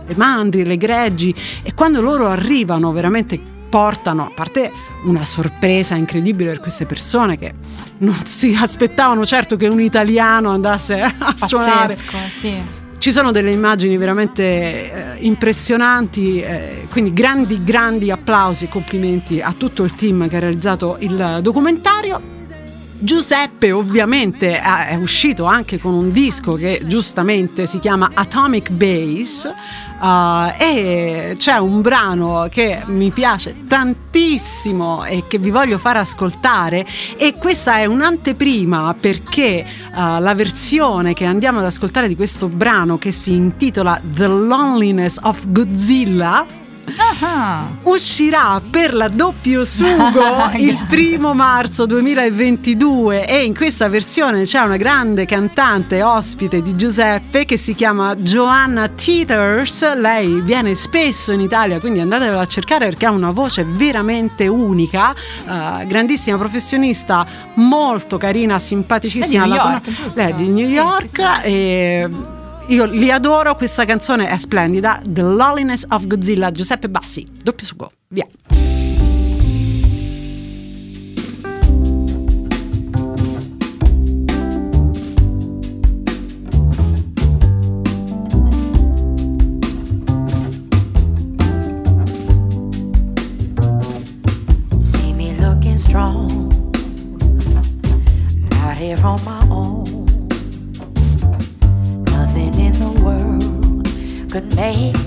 le 0.08 0.16
mandri, 0.16 0.64
le 0.64 0.78
greggi 0.78 1.34
e 1.64 1.74
quando 1.74 2.02
loro 2.02 2.28
arrivano 2.28 2.92
veramente 2.92 3.40
portano, 3.70 4.26
a 4.26 4.32
parte 4.34 4.72
una 5.04 5.26
sorpresa 5.26 5.96
incredibile 5.96 6.52
per 6.52 6.60
queste 6.60 6.86
persone 6.86 7.38
che 7.38 7.54
non 8.00 8.16
si 8.26 8.56
aspettavano 8.58 9.26
certo 9.26 9.56
che 9.56 9.68
un 9.68 9.80
italiano 9.80 10.52
andasse 10.52 11.02
a 11.02 11.34
suonare. 11.36 11.96
Pazzesco, 11.96 12.18
sì. 12.18 12.84
Ci 12.98 13.12
sono 13.12 13.32
delle 13.32 13.52
immagini 13.52 13.98
veramente 13.98 14.44
eh, 14.44 15.18
impressionanti, 15.20 16.40
eh, 16.42 16.88
quindi 16.90 17.14
grandi, 17.14 17.64
grandi 17.64 18.10
applausi 18.10 18.66
e 18.66 18.70
complimenti 18.70 19.42
a 19.42 19.54
tutto 19.54 19.84
il 19.84 19.94
team 19.94 20.28
che 20.28 20.38
ha 20.38 20.40
realizzato 20.40 20.98
il 21.02 21.40
documentario. 21.42 22.35
Giuseppe 22.98 23.74
ovviamente 23.74 24.60
è 24.60 24.96
uscito 24.96 25.44
anche 25.44 25.80
con 25.80 25.94
un 25.94 26.12
disco 26.14 26.54
che 26.54 26.82
giustamente 26.86 27.68
si 27.68 27.80
chiama 27.80 28.12
Atomic 28.14 28.72
Bass 28.72 29.46
eh, 30.02 30.54
e 30.58 31.36
c'è 31.38 31.58
un 31.58 31.82
brano 31.82 32.48
che 32.50 32.84
mi 32.86 33.12
piace 33.12 33.66
tantissimo 33.68 35.04
e 35.04 35.26
che 35.28 35.38
vi 35.40 35.52
voglio 35.52 35.78
far 35.78 35.98
ascoltare 35.98 36.86
e 37.18 37.36
questa 37.38 37.78
è 37.80 37.86
un'anteprima 37.86 38.96
perché 39.00 39.60
eh, 39.60 39.66
la 39.94 40.34
versione 40.34 41.14
che 41.14 41.26
andiamo 41.26 41.60
ad 41.60 41.66
ascoltare 41.66 42.08
di 42.08 42.16
questo 42.16 42.48
brano 42.48 42.98
che 42.98 43.12
si 43.12 43.34
intitola 43.34 44.00
The 44.02 44.28
Loneliness 44.28 45.20
of 45.22 45.48
Godzilla 45.50 46.64
Ah, 47.22 47.68
uscirà 47.84 48.62
per 48.70 48.94
la 48.94 49.08
doppio 49.08 49.64
sugo 49.66 50.50
il 50.58 50.78
primo 50.88 51.34
marzo 51.34 51.86
2022 51.86 53.28
e 53.28 53.40
in 53.44 53.56
questa 53.56 53.90
versione 53.90 54.44
c'è 54.44 54.60
una 54.60 54.78
grande 54.78 55.26
cantante 55.26 56.04
ospite 56.04 56.62
di 56.62 56.76
Giuseppe 56.76 57.46
che 57.46 57.58
si 57.58 57.74
chiama 57.74 58.14
Joanna 58.16 58.88
Teeters. 58.88 59.96
Lei 59.96 60.42
viene 60.42 60.74
spesso 60.76 61.32
in 61.32 61.40
Italia 61.42 61.80
quindi 61.80 62.00
andatevela 62.00 62.42
a 62.42 62.46
cercare 62.46 62.86
perché 62.86 63.08
ha 63.08 63.12
una 63.12 63.32
voce 63.32 63.66
veramente 63.68 64.48
unica. 64.48 65.12
Eh, 65.14 65.86
grandissima 65.88 66.38
professionista 66.38 67.26
molto 67.56 68.18
carina 68.18 68.60
simpaticissima. 68.60 69.44
È 69.46 69.48
di 69.48 69.50
New 69.50 69.58
York, 69.58 69.90
giusto? 69.90 70.12
lei 70.22 70.30
è 70.30 70.34
di 70.34 70.48
New 70.50 70.68
Sì, 70.68 70.74
York 70.74 71.10
sì, 71.10 71.22
sì. 71.42 71.52
e 71.52 72.10
io 72.68 72.86
li 72.86 73.12
adoro, 73.12 73.56
questa 73.56 73.86
canzone 73.86 74.28
è 74.28 74.38
splendida. 74.38 75.02
The 75.08 75.22
Loneliness 75.22 75.86
of 75.90 76.08
Godzilla, 76.08 76.52
Giuseppe 76.52 76.90
Bassi, 76.90 77.28
doppio 77.42 77.66
sugo, 77.66 77.92
via. 78.10 78.28
Strong, 95.78 96.54
out 98.54 98.78
here 98.78 98.98
on 99.04 99.22
my 99.24 99.35
could 104.36 104.56
make 104.58 105.05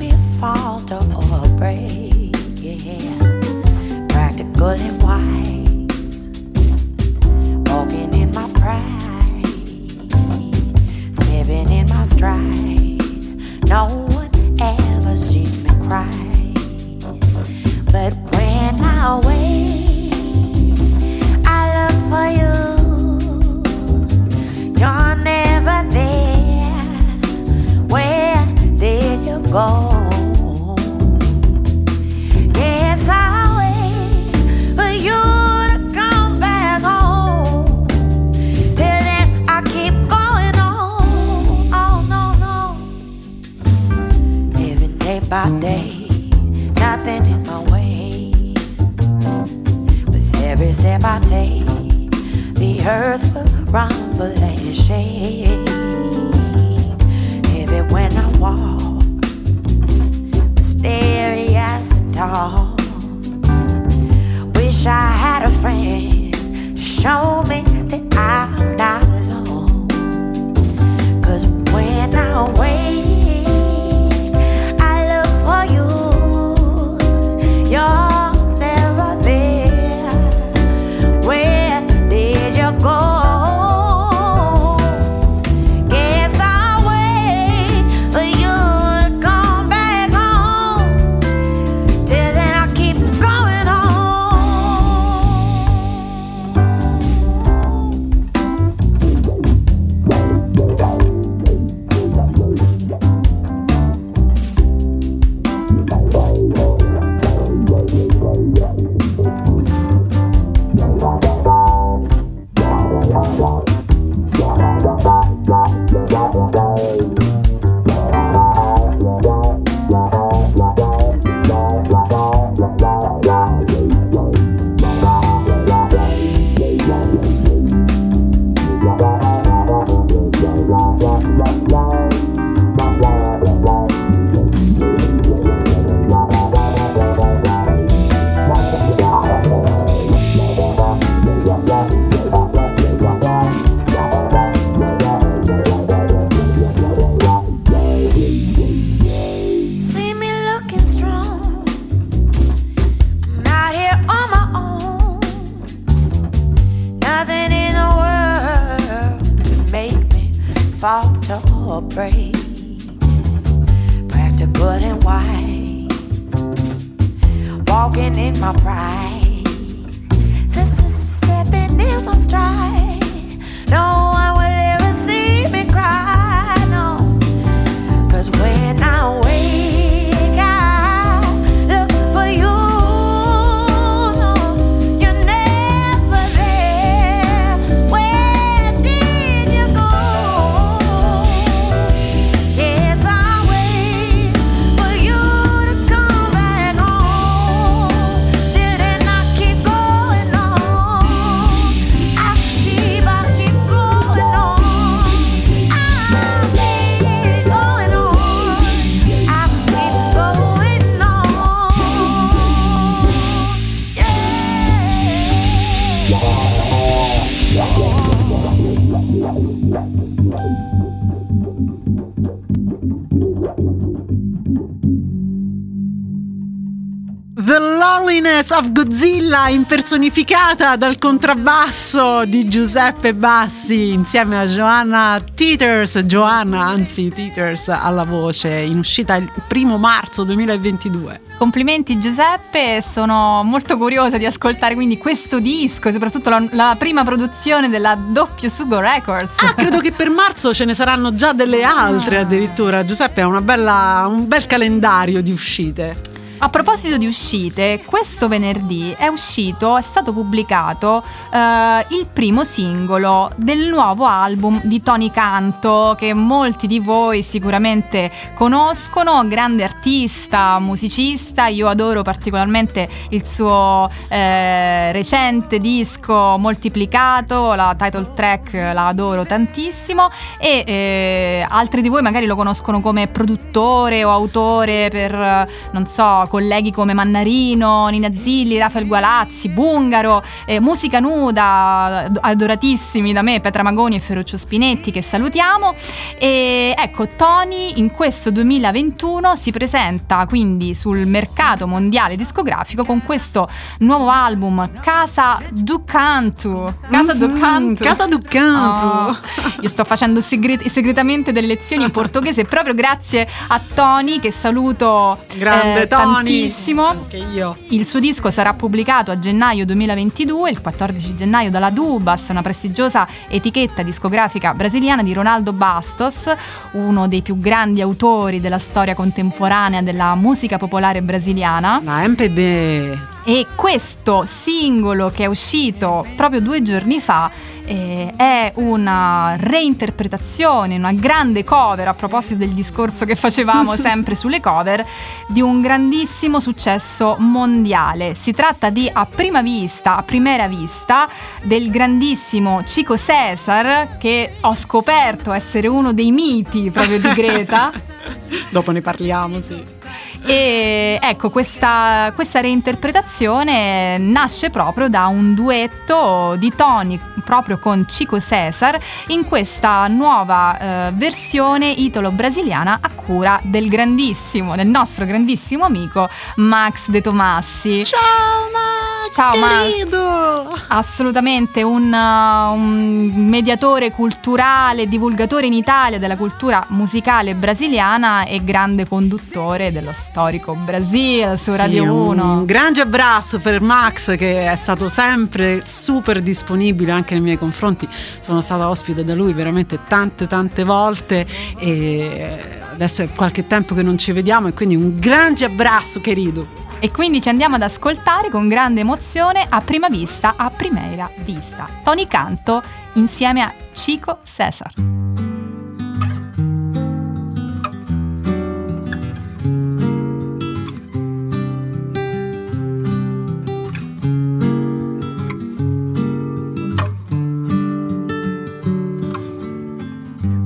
Godzilla 229.69 229.79
impersonificata 229.79 230.77
dal 230.77 230.97
contrabbasso 230.97 232.25
di 232.25 232.49
Giuseppe 232.49 233.13
Bassi 233.13 233.93
insieme 233.93 234.39
a 234.39 234.47
Joanna 234.47 235.21
Teeters, 235.35 235.99
Joanna 236.01 236.63
anzi 236.63 237.11
Teeters 237.11 237.69
alla 237.69 238.05
voce 238.05 238.49
in 238.49 238.79
uscita 238.79 239.17
il 239.17 239.31
primo 239.47 239.77
marzo 239.77 240.25
2022. 240.25 241.21
Complimenti 241.37 241.99
Giuseppe, 241.99 242.81
sono 242.83 243.43
molto 243.45 243.77
curiosa 243.77 244.17
di 244.17 244.25
ascoltare 244.25 244.75
quindi 244.75 244.97
questo 244.97 245.39
disco 245.39 245.89
e 245.89 245.93
soprattutto 245.93 246.31
la, 246.31 246.49
la 246.53 246.77
prima 246.79 247.05
produzione 247.05 247.69
della 247.69 247.95
Doppio 247.95 248.49
Sugo 248.49 248.81
Records. 248.81 249.43
Ah, 249.43 249.53
credo 249.53 249.81
che 249.81 249.93
per 249.93 250.09
marzo 250.09 250.55
ce 250.55 250.65
ne 250.65 250.73
saranno 250.73 251.15
già 251.15 251.35
delle 251.35 251.63
altre 251.63 252.19
addirittura. 252.19 252.85
Giuseppe 252.87 253.21
ha 253.21 253.27
una 253.27 253.43
bella, 253.43 254.07
un 254.09 254.27
bel 254.27 254.47
calendario 254.47 255.21
di 255.21 255.31
uscite. 255.31 256.18
A 256.41 256.51
proposito 256.51 256.99
di 256.99 257.07
uscite, 257.07 257.83
questo 257.85 258.29
venerdì 258.29 258.95
è 258.97 259.09
uscito, 259.09 259.77
è 259.77 259.83
stato 259.83 260.13
pubblicato 260.13 261.03
eh, 261.33 261.85
il 261.97 262.07
primo 262.13 262.45
singolo 262.45 263.29
del 263.37 263.69
nuovo 263.69 264.05
album 264.05 264.61
di 264.63 264.81
Tony 264.81 265.11
Canto, 265.11 265.97
che 265.99 266.15
molti 266.15 266.69
di 266.69 266.79
voi 266.79 267.25
sicuramente 267.25 268.13
conoscono, 268.35 269.27
grande 269.27 269.65
artista, 269.65 270.61
musicista, 270.61 271.49
io 271.49 271.67
adoro 271.67 272.03
particolarmente 272.03 272.89
il 273.09 273.27
suo 273.27 273.91
eh, 274.07 274.93
recente 274.93 275.59
disco 275.59 276.37
moltiplicato, 276.39 277.55
la 277.55 277.75
title 277.77 278.13
track 278.15 278.53
la 278.53 278.87
adoro 278.87 279.27
tantissimo. 279.27 280.09
E 280.39 280.63
eh, 280.65 281.47
altri 281.49 281.83
di 281.83 281.89
voi 281.89 282.03
magari 282.03 282.27
lo 282.27 282.37
conoscono 282.37 282.81
come 282.81 283.09
produttore 283.09 284.05
o 284.05 284.13
autore 284.13 284.89
per, 284.89 285.49
non 285.73 285.85
so, 285.87 286.27
colleghi 286.29 286.71
come 286.71 286.95
Mannarino, 286.95 287.89
Nina 287.89 288.15
Zilli, 288.15 288.59
Rafael 288.59 288.87
Gualazzi, 288.87 289.49
Bungaro, 289.49 290.23
eh, 290.47 290.61
Musica 290.61 291.01
Nuda, 291.01 292.11
adoratissimi 292.21 293.13
da 293.13 293.23
me, 293.23 293.41
Petra 293.41 293.63
Magoni 293.63 293.97
e 293.97 294.01
Ferruccio 294.01 294.37
Spinetti 294.37 294.91
che 294.91 295.03
salutiamo. 295.03 295.75
E 296.19 296.75
ecco, 296.77 297.09
Tony 297.09 297.79
in 297.79 297.91
questo 297.91 298.31
2021 298.31 299.35
si 299.37 299.51
presenta 299.51 300.25
quindi 300.29 300.75
sul 300.75 301.07
mercato 301.07 301.67
mondiale 301.67 302.17
discografico 302.17 302.85
con 302.85 303.03
questo 303.03 303.49
nuovo 303.81 304.09
album 304.11 304.71
Casa 304.81 305.39
do 305.51 305.83
Canto. 305.85 306.75
Casa 306.91 307.15
do 307.15 307.29
Mhm. 307.29 307.75
Casa 307.77 308.07
do 308.07 308.19
Canto. 308.27 309.11
Oh, 309.11 309.17
io 309.61 309.69
sto 309.69 309.85
facendo 309.85 310.21
segre- 310.21 310.69
segretamente 310.69 311.33
delle 311.33 311.47
lezioni 311.47 311.85
in 311.85 311.91
portoghese 311.91 312.45
proprio 312.45 312.75
grazie 312.75 313.27
a 313.49 313.61
Tony 313.75 314.19
che 314.19 314.31
saluto 314.33 315.19
Grande 315.37 315.83
eh, 315.83 315.87
Tony. 315.87 316.05
Tantissimo. 316.19 316.85
Anche 316.85 317.17
io. 317.17 317.57
Il 317.69 317.87
suo 317.87 318.01
disco 318.01 318.31
sarà 318.31 318.55
pubblicato 318.55 319.11
a 319.11 319.19
gennaio 319.19 319.65
2022, 319.65 320.51
il 320.51 320.61
14 320.61 321.15
gennaio 321.15 321.51
dalla 321.51 321.71
Dubas, 321.71 322.29
una 322.29 322.43
prestigiosa 322.43 323.07
etichetta 323.29 323.83
discografica 323.83 324.55
brasiliana 324.55 325.03
di 325.03 325.13
Ronaldo 325.13 325.53
Bastos, 325.53 326.33
uno 326.73 327.09
dei 327.09 327.23
più 327.23 327.39
grandi 327.39 327.81
autori 327.81 328.41
della 328.41 328.59
storia 328.59 328.95
contemporanea 328.95 329.83
della 329.83 330.15
musica 330.15 330.59
popolare 330.59 331.03
brasiliana. 331.03 331.81
La 331.85 332.07
MPB. 332.07 333.17
E 333.25 333.47
questo 333.55 334.25
singolo 334.27 335.11
che 335.11 335.25
è 335.25 335.27
uscito 335.27 336.07
proprio 336.17 336.41
due 336.41 336.63
giorni 336.63 336.99
fa 336.99 337.31
eh, 337.69 338.15
è 338.17 338.53
una 338.57 339.37
reinterpretazione, 339.39 340.77
una 340.77 340.93
grande 340.93 341.45
cover, 341.45 341.89
a 341.89 341.95
proposito 341.95 342.37
del 342.37 342.53
discorso 342.53 343.05
che 343.05 343.15
facevamo 343.15 343.77
sempre 343.77 344.15
sulle 344.15 344.41
cover, 344.41 344.85
di 345.29 345.43
un 345.43 345.61
grandissimo 345.61 346.41
successo 346.41 347.17
mondiale. 347.19 348.15
Si 348.15 348.33
tratta 348.33 348.71
di 348.71 348.91
A 348.91 349.05
prima 349.05 349.43
vista, 349.43 349.97
a 349.97 350.03
primera 350.03 350.49
vista, 350.49 351.09
del 351.43 351.71
grandissimo 351.71 352.63
Chico 352.65 352.97
Cesar, 352.97 353.99
che 353.99 354.37
ho 354.41 354.55
scoperto 354.55 355.33
essere 355.33 355.69
uno 355.69 355.93
dei 355.93 356.11
miti 356.11 356.71
proprio 356.71 356.99
di 356.99 357.13
Greta. 357.13 357.71
Dopo 358.51 358.71
ne 358.71 358.81
parliamo, 358.81 359.41
sì. 359.41 359.78
E 360.25 360.99
ecco, 361.01 361.31
questa, 361.31 362.13
questa 362.15 362.41
reinterpretazione 362.41 363.99
nasce 363.99 364.51
proprio 364.51 364.89
da 364.89 365.07
un 365.07 365.35
duetto 365.35 366.35
di 366.37 366.53
Tony 366.55 366.99
proprio 367.25 367.59
con 367.59 367.85
Chico 367.85 368.19
Cesar 368.21 368.79
in 369.09 369.25
questa 369.25 369.87
nuova 369.89 370.59
eh, 370.59 370.93
versione 370.93 371.71
italo-brasiliana 371.71 372.79
a 372.81 372.91
cura 372.91 373.39
del 373.43 373.69
grandissimo, 373.69 374.57
del 374.57 374.67
nostro 374.67 375.05
grandissimo 375.05 375.65
amico 375.65 376.09
Max 376.37 376.89
De 376.89 377.01
Tomassi. 377.01 377.85
Ciao 377.85 378.49
Max, 378.53 378.98
Ciao, 379.13 379.37
Max. 379.37 379.71
querido. 379.71 380.59
Assolutamente 380.69 381.63
un, 381.63 381.93
uh, 381.93 382.53
un 382.53 383.13
mediatore 383.15 383.91
culturale, 383.91 384.87
divulgatore 384.87 385.47
in 385.47 385.53
Italia 385.53 385.99
della 385.99 386.17
cultura 386.17 386.65
musicale 386.69 387.35
brasiliana 387.35 388.25
e 388.25 388.45
grande 388.45 388.87
conduttore 388.87 389.73
dello 389.73 389.93
storico 389.93 390.55
Brasil 390.55 391.39
su 391.39 391.53
Sì, 391.53 391.57
Radio 391.57 391.93
1. 391.93 392.33
Un 392.39 392.45
grande 392.45 392.83
abbraccio 392.83 393.39
per 393.39 393.61
Max 393.61 394.17
che 394.17 394.51
è 394.51 394.57
stato 394.57 394.89
sempre 394.89 395.63
super 395.65 396.21
disponibile 396.21 396.93
anche 396.93 397.15
nei 397.15 397.23
miei 397.23 397.39
confronti. 397.39 397.89
Sono 398.21 398.41
stata 398.41 398.69
ospite 398.69 399.05
da 399.05 399.15
lui 399.15 399.33
veramente 399.33 399.79
tante 399.89 400.27
tante 400.27 400.65
volte 400.65 401.27
e 401.59 402.39
adesso 402.73 403.03
è 403.03 403.09
qualche 403.13 403.47
tempo 403.47 403.75
che 403.75 403.83
non 403.83 403.99
ci 403.99 404.13
vediamo 404.13 404.49
e 404.49 404.53
quindi 404.53 404.77
un 404.77 404.99
grande 404.99 405.45
abbraccio 405.45 406.01
querido. 406.01 406.67
E 406.81 406.93
quindi 406.93 407.21
ci 407.21 407.29
andiamo 407.29 407.57
ad 407.57 407.63
ascoltare 407.63 408.31
con 408.31 408.47
grande 408.47 408.83
emozione 408.83 409.45
a 409.49 409.61
prima 409.61 409.89
vista, 409.89 410.35
a 410.37 410.49
primera 410.49 411.11
vista. 411.25 411.69
Tony 411.83 412.07
Canto 412.07 412.63
insieme 412.95 413.43
a 413.43 413.53
Chico 413.73 414.21
Cesar. 414.23 414.73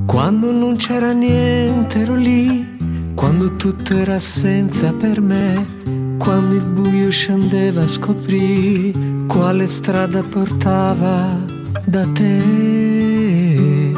Quando 0.07 0.51
non 0.51 0.77
c'era 0.77 1.11
niente 1.11 1.99
ero 1.99 2.15
lì, 2.15 3.11
quando 3.13 3.55
tutto 3.55 3.95
era 3.95 4.19
senza 4.19 4.93
per 4.93 5.21
me, 5.21 6.02
quando 6.23 6.55
il 6.55 6.63
buio 6.63 7.11
scendeva 7.11 7.85
scoprì 7.85 9.25
quale 9.27 9.67
strada 9.67 10.23
portava 10.23 11.35
da 11.83 12.07
te. 12.13 13.91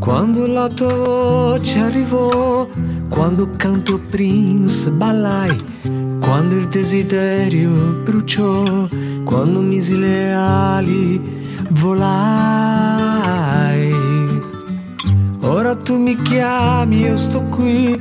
Quando 0.00 0.46
la 0.48 0.66
tua 0.66 0.92
voce 0.92 1.78
arrivò, 1.78 2.66
quando 3.08 3.52
canto 3.54 4.00
Prince 4.10 4.90
ballai, 4.90 5.56
quando 6.18 6.56
il 6.56 6.66
desiderio 6.66 8.00
bruciò, 8.02 8.88
quando 9.22 9.60
misi 9.60 9.96
le 9.96 10.32
ali 10.32 11.22
volai. 11.68 12.90
Ora 15.42 15.76
tu 15.76 15.96
mi 15.96 16.16
chiami, 16.22 17.02
io 17.02 17.16
sto 17.16 17.40
qui, 17.42 18.00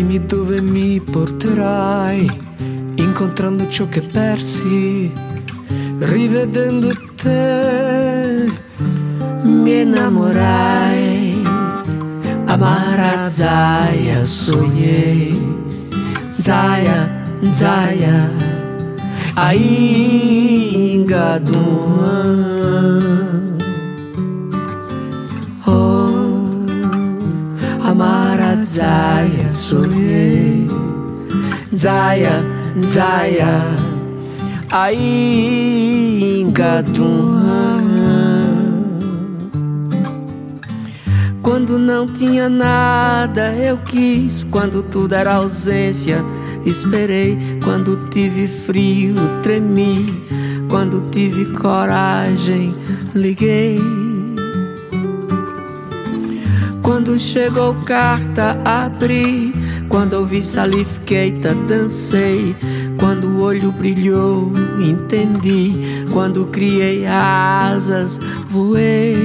dimmi 0.00 0.24
dove 0.24 0.62
mi 0.62 0.98
porterai, 0.98 2.26
incontrando 2.96 3.68
ciò 3.68 3.86
che 3.86 4.00
persi, 4.00 5.12
rivedendo 5.98 6.94
te, 7.16 8.50
mi 9.42 9.82
innamorai, 9.82 11.42
amara 12.46 13.28
Zaya 13.28 14.24
sonhei, 14.24 15.38
Zaya, 16.30 17.06
Zaya, 17.50 18.30
ainda 19.34 20.30
Oh, 22.72 23.09
Zaya 28.72 29.48
sonhei, 29.48 30.68
Zaya, 31.74 32.44
Zaya, 32.86 33.64
ainda 34.70 35.10
Quando 41.42 41.80
não 41.80 42.06
tinha 42.06 42.48
nada, 42.48 43.52
eu 43.54 43.76
quis. 43.78 44.44
Quando 44.44 44.84
tudo 44.84 45.14
era 45.14 45.34
ausência, 45.34 46.24
esperei. 46.64 47.36
Quando 47.64 48.08
tive 48.08 48.46
frio, 48.46 49.14
tremi. 49.42 50.22
Quando 50.68 51.00
tive 51.10 51.46
coragem, 51.54 52.72
liguei. 53.14 53.99
Quando 56.90 57.16
chegou 57.20 57.76
carta, 57.84 58.60
abri. 58.64 59.54
Quando 59.88 60.14
ouvi 60.14 60.42
Salif 60.42 60.98
dancei. 61.68 62.56
Quando 62.98 63.28
o 63.28 63.42
olho 63.42 63.70
brilhou, 63.70 64.52
entendi. 64.76 65.78
Quando 66.12 66.46
criei 66.46 67.06
asas, 67.06 68.18
voei. 68.48 69.16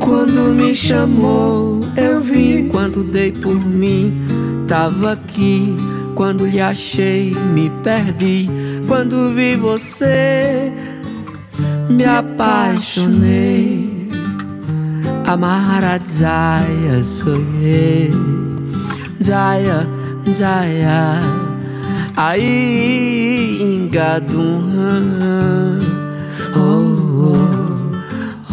Quando 0.00 0.54
me 0.54 0.74
chamou, 0.74 1.84
eu 1.94 2.22
vi. 2.22 2.70
Quando 2.70 3.04
dei 3.04 3.32
por 3.32 3.54
mim, 3.54 4.16
tava 4.66 5.12
aqui. 5.12 5.76
Quando 6.14 6.46
lhe 6.46 6.58
achei, 6.58 7.36
me 7.52 7.70
perdi. 7.84 8.48
Quando 8.88 9.34
vi 9.34 9.56
você, 9.56 10.72
me 11.90 12.06
apaixonei. 12.06 13.91
Amara 15.32 15.96
Zaya, 16.04 17.00
sonhei. 17.02 18.12
Zaya, 19.18 19.88
Zaya. 20.30 21.22
Aí, 22.14 23.62
engadum. 23.62 24.60
Oh, 26.54 27.88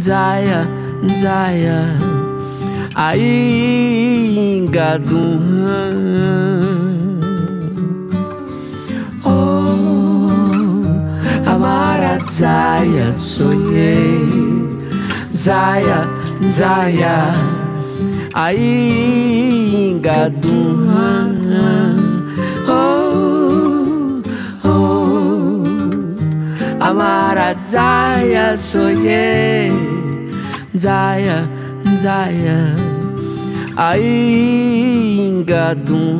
Zaya, 0.00 0.66
Zaya. 1.20 1.84
Aí, 2.94 4.56
engadum. 4.56 5.36
Oh, 11.62 11.64
Amara 11.64 12.18
Zaya, 12.28 13.12
sonhei. 13.12 14.18
Zaya, 15.30 16.08
Zaya. 16.44 17.34
Aí, 18.34 19.92
engadum. 19.92 20.88
Oh, 22.66 24.22
oh, 24.64 25.64
Amara 26.80 27.54
Zaya, 27.62 28.56
sonhei. 28.56 29.70
Zaya, 30.76 31.48
Zaya. 31.96 32.74
Aí, 33.76 35.30
engadum. 35.30 36.18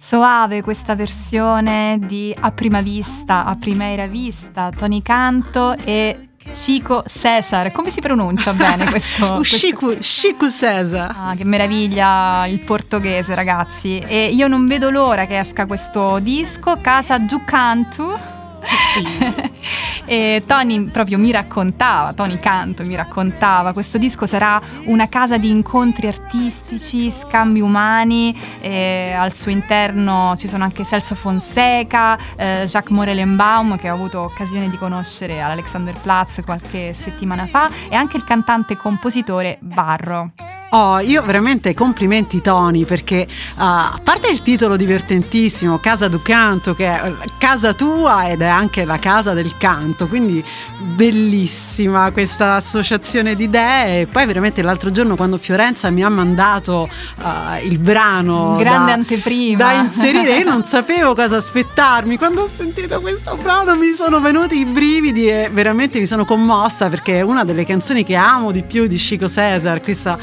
Soave 0.00 0.62
questa 0.62 0.94
versione 0.94 1.98
di 2.00 2.32
A 2.38 2.52
prima 2.52 2.82
vista, 2.82 3.44
a 3.44 3.56
primera 3.56 4.06
vista, 4.06 4.70
Tony 4.70 5.02
Canto 5.02 5.74
e 5.76 6.28
Chico 6.52 7.02
Cesar. 7.04 7.72
Come 7.72 7.90
si 7.90 8.00
pronuncia 8.00 8.52
bene 8.52 8.84
questo? 8.88 9.26
O 9.26 9.34
questo- 9.38 9.56
Chico, 9.56 9.96
Chico 9.98 10.48
César. 10.48 11.12
Ah, 11.18 11.34
che 11.34 11.44
meraviglia 11.44 12.46
il 12.46 12.60
portoghese, 12.60 13.34
ragazzi. 13.34 13.98
E 13.98 14.26
io 14.26 14.46
non 14.46 14.68
vedo 14.68 14.88
l'ora 14.90 15.24
che 15.26 15.36
esca 15.36 15.66
questo 15.66 16.20
disco, 16.20 16.78
Casa 16.80 17.24
Giucantu. 17.24 18.16
e 20.04 20.42
Tony 20.46 20.84
proprio 20.90 21.18
mi 21.18 21.30
raccontava, 21.30 22.12
Tony 22.12 22.38
Canto 22.38 22.84
mi 22.84 22.94
raccontava, 22.94 23.72
questo 23.72 23.98
disco 23.98 24.26
sarà 24.26 24.60
una 24.84 25.06
casa 25.08 25.38
di 25.38 25.48
incontri 25.48 26.06
artistici, 26.06 27.10
scambi 27.10 27.60
umani, 27.60 28.36
e 28.60 29.14
al 29.16 29.34
suo 29.34 29.50
interno 29.50 30.34
ci 30.36 30.48
sono 30.48 30.64
anche 30.64 30.84
Celso 30.84 31.14
Fonseca, 31.14 32.18
eh, 32.36 32.64
Jacques 32.66 32.96
Morelenbaum 32.96 33.76
che 33.78 33.90
ho 33.90 33.94
avuto 33.94 34.20
occasione 34.20 34.68
di 34.68 34.76
conoscere 34.76 35.40
all'Alexanderplatz 35.40 36.42
qualche 36.44 36.92
settimana 36.92 37.46
fa 37.46 37.70
e 37.88 37.94
anche 37.94 38.16
il 38.16 38.24
cantante 38.24 38.76
compositore 38.76 39.58
Barro. 39.60 40.32
Oh, 40.70 40.98
io 41.00 41.22
veramente 41.22 41.72
complimenti 41.72 42.42
Tony 42.42 42.84
perché 42.84 43.26
ah, 43.56 43.92
a 43.92 44.00
parte 44.02 44.28
il 44.28 44.42
titolo 44.42 44.76
divertentissimo, 44.76 45.78
Casa 45.78 46.08
du 46.08 46.20
Canto, 46.20 46.74
che 46.74 46.86
è 46.86 47.14
casa 47.38 47.72
tua 47.72 48.28
ed 48.28 48.42
è 48.42 48.46
anche 48.46 48.84
la 48.84 48.98
casa 48.98 49.32
del 49.32 49.56
canto, 49.56 50.08
quindi 50.08 50.44
bellissima 50.78 52.10
questa 52.10 52.56
associazione 52.56 53.34
di 53.34 53.44
idee. 53.44 54.02
E 54.02 54.06
poi 54.08 54.26
veramente 54.26 54.60
l'altro 54.60 54.90
giorno 54.90 55.16
quando 55.16 55.38
Fiorenza 55.38 55.88
mi 55.88 56.04
ha 56.04 56.10
mandato 56.10 56.86
ah, 57.22 57.58
il 57.60 57.78
brano 57.78 58.56
Grande 58.56 58.86
da, 58.86 58.92
anteprima. 58.92 59.56
da 59.56 59.72
inserire, 59.72 60.36
io 60.36 60.50
non 60.50 60.64
sapevo 60.68 61.14
cosa 61.14 61.36
aspettarmi. 61.36 62.18
Quando 62.18 62.42
ho 62.42 62.46
sentito 62.46 63.00
questo 63.00 63.38
brano 63.40 63.74
mi 63.74 63.94
sono 63.94 64.20
venuti 64.20 64.58
i 64.58 64.66
brividi 64.66 65.30
e 65.30 65.48
veramente 65.50 65.98
mi 65.98 66.06
sono 66.06 66.26
commossa 66.26 66.90
perché 66.90 67.20
è 67.20 67.22
una 67.22 67.44
delle 67.44 67.64
canzoni 67.64 68.04
che 68.04 68.16
amo 68.16 68.52
di 68.52 68.62
più 68.64 68.86
di 68.86 68.96
Chico 68.96 69.28
Cesar, 69.28 69.80
questa 69.80 70.18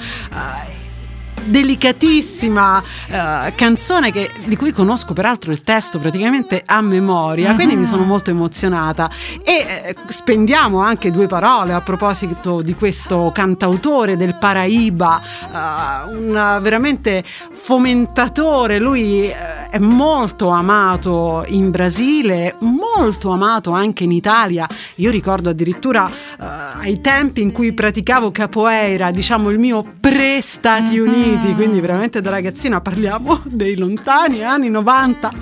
delicatissima 1.45 2.83
eh, 3.07 3.53
canzone 3.55 4.11
che- 4.11 4.31
di 4.45 4.55
cui 4.55 4.71
conosco 4.71 5.13
peraltro 5.13 5.51
il 5.51 5.61
testo 5.61 5.99
praticamente 5.99 6.63
a 6.65 6.81
memoria, 6.81 7.53
quindi 7.53 7.75
mi 7.75 7.86
sono 7.86 8.03
molto 8.03 8.31
emozionata. 8.31 9.09
E 9.43 9.53
eh, 9.53 9.95
spendiamo 10.07 10.79
anche 10.79 11.11
due 11.11 11.27
parole 11.27 11.73
a 11.73 11.81
proposito 11.81 12.61
di 12.61 12.73
questo 12.73 13.31
cantautore 13.33 14.17
del 14.17 14.36
Paraiba, 14.38 15.21
eh, 15.21 16.15
un 16.15 16.59
veramente 16.61 17.23
fomentatore, 17.23 18.79
lui 18.79 19.29
eh, 19.29 19.36
è 19.76 19.78
molto 19.78 20.47
amato 20.47 21.43
in 21.47 21.69
Brasile, 21.69 22.55
molto 22.59 23.32
amato 23.32 23.71
anche 23.71 24.05
in 24.05 24.11
Italia, 24.11 24.65
io 24.95 25.11
ricordo 25.11 25.49
addirittura 25.49 26.09
eh, 26.09 26.45
ai 26.80 27.01
tempi 27.01 27.41
in 27.41 27.51
cui 27.51 27.73
praticavo 27.73 28.32
capoeira, 28.32 29.11
diciamo 29.11 29.49
il 29.49 29.59
mio 29.59 29.84
pre-Stati 29.99 30.97
Uniti, 30.97 31.53
quindi 31.55 31.82
veramente 31.82 32.21
da 32.21 32.30
ragazzina 32.30 32.80
parliamo 32.80 33.41
dei 33.51 33.76
lontani 33.76 34.45
anni 34.45 34.69
90. 34.69 35.34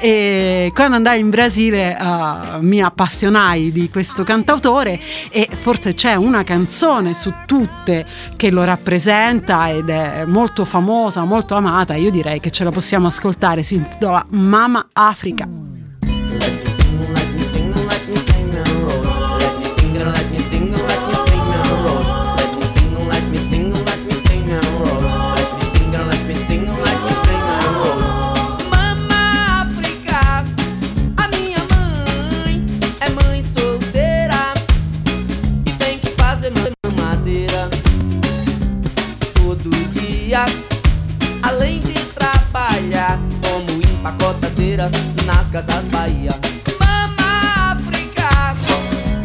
E 0.00 0.70
quando 0.74 0.94
andai 0.94 1.18
in 1.18 1.28
Brasile 1.28 1.96
eh, 1.96 2.60
mi 2.60 2.80
appassionai 2.80 3.72
di 3.72 3.90
questo 3.90 4.22
cantautore 4.22 5.00
e 5.30 5.48
forse 5.52 5.94
c'è 5.94 6.14
una 6.14 6.44
canzone 6.44 7.14
su 7.14 7.32
tutte 7.46 8.06
che 8.36 8.50
lo 8.50 8.62
rappresenta 8.62 9.70
ed 9.70 9.88
è 9.88 10.24
molto 10.24 10.64
famosa, 10.64 11.24
molto 11.24 11.56
amata. 11.56 11.96
Io 11.96 12.10
direi 12.10 12.38
che 12.38 12.50
ce 12.50 12.64
la 12.64 12.70
possiamo 12.70 13.08
ascoltare. 13.08 13.62
Si 13.62 13.74
intitola 13.74 14.24
Mama 14.28 14.86
Africa. 14.92 15.77
Dia, 40.38 40.44
além 41.42 41.80
de 41.80 41.94
trabalhar 42.14 43.18
como 43.42 43.80
empacotadeira 43.80 44.90
nas 45.26 45.50
casas 45.50 45.84
Bahia. 45.86 46.30
Mama 46.78 47.72
África, 47.72 48.28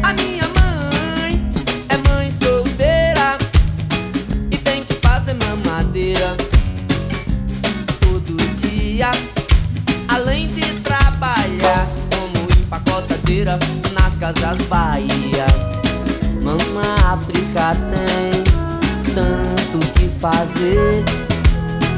a 0.02 0.12
minha 0.14 0.48
mãe 0.48 1.52
é 1.88 2.08
mãe 2.08 2.32
solteira 2.42 3.38
e 4.50 4.56
tem 4.56 4.82
que 4.82 4.94
fazer 4.94 5.34
mamadeira 5.34 6.36
todo 8.00 8.36
dia. 8.60 9.10
Além 10.08 10.48
de 10.48 10.64
trabalhar 10.80 11.86
como 12.10 12.48
empacotadeira 12.60 13.58
nas 13.92 14.16
casas 14.16 14.58
Bahia. 14.66 15.46
Mama 16.42 17.12
África 17.12 17.74
tem 17.90 18.44
tanto 19.14 19.53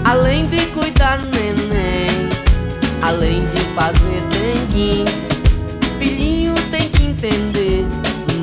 Além 0.05 0.49
de 0.49 0.67
cuidar 0.67 1.19
do 1.19 1.27
neném, 1.27 2.29
além 3.01 3.47
de 3.47 3.63
fazer 3.73 4.21
dengue, 4.31 5.05
filhinho 6.01 6.53
tem 6.73 6.89
que 6.89 7.05
entender. 7.05 7.87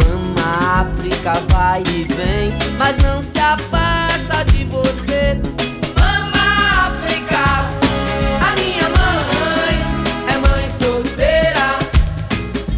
Mama 0.06 0.84
África 0.84 1.34
vai 1.50 1.82
e 1.82 2.06
vem, 2.14 2.54
mas 2.78 2.96
não 3.04 3.22
se 3.22 3.38
afasta 3.38 4.46
de 4.46 4.64
você. 4.64 5.38
Mama 6.00 6.88
África, 6.88 7.44
a 8.40 8.56
minha 8.56 8.88
mãe 8.88 9.76
é 10.30 10.38
mãe 10.38 10.70
solteira 10.70 11.78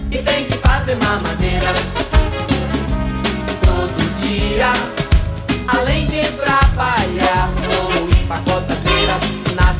e 0.10 0.18
tem 0.18 0.46
que 0.46 0.58
fazer 0.58 0.96
mamadeira 0.96 1.72
todo 3.62 4.22
dia. 4.22 4.95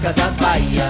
Casas 0.06 0.36
Bahia. 0.36 0.88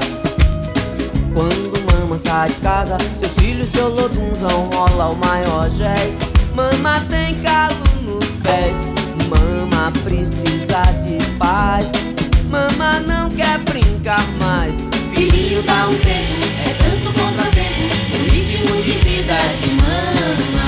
Quando 1.33 1.73
mama 1.89 2.17
sai 2.17 2.49
de 2.49 2.55
casa, 2.55 2.97
seus 3.15 3.31
filhos, 3.33 3.69
seu 3.69 3.87
lodunzão 3.87 4.69
rola 4.73 5.07
o 5.07 5.15
maior 5.15 5.69
jazz. 5.69 6.17
Mama 6.53 7.01
tem 7.09 7.35
calo 7.35 7.77
nos 8.01 8.25
pés, 8.43 8.75
mama 9.29 9.93
precisa 10.03 10.81
de 11.03 11.25
paz. 11.37 11.89
Mama 12.49 12.99
não 13.07 13.29
quer 13.29 13.57
brincar 13.59 14.25
mais. 14.37 14.75
Filhinho 15.13 15.63
dá 15.63 15.87
um 15.87 15.95
tempo, 15.95 16.45
é 16.65 16.73
tanto 16.73 17.13
vendo 17.55 18.15
o 18.15 18.29
ritmo 18.29 18.81
de 18.81 18.91
vida 18.99 19.37
de. 19.61 19.75
Mama 19.81 20.64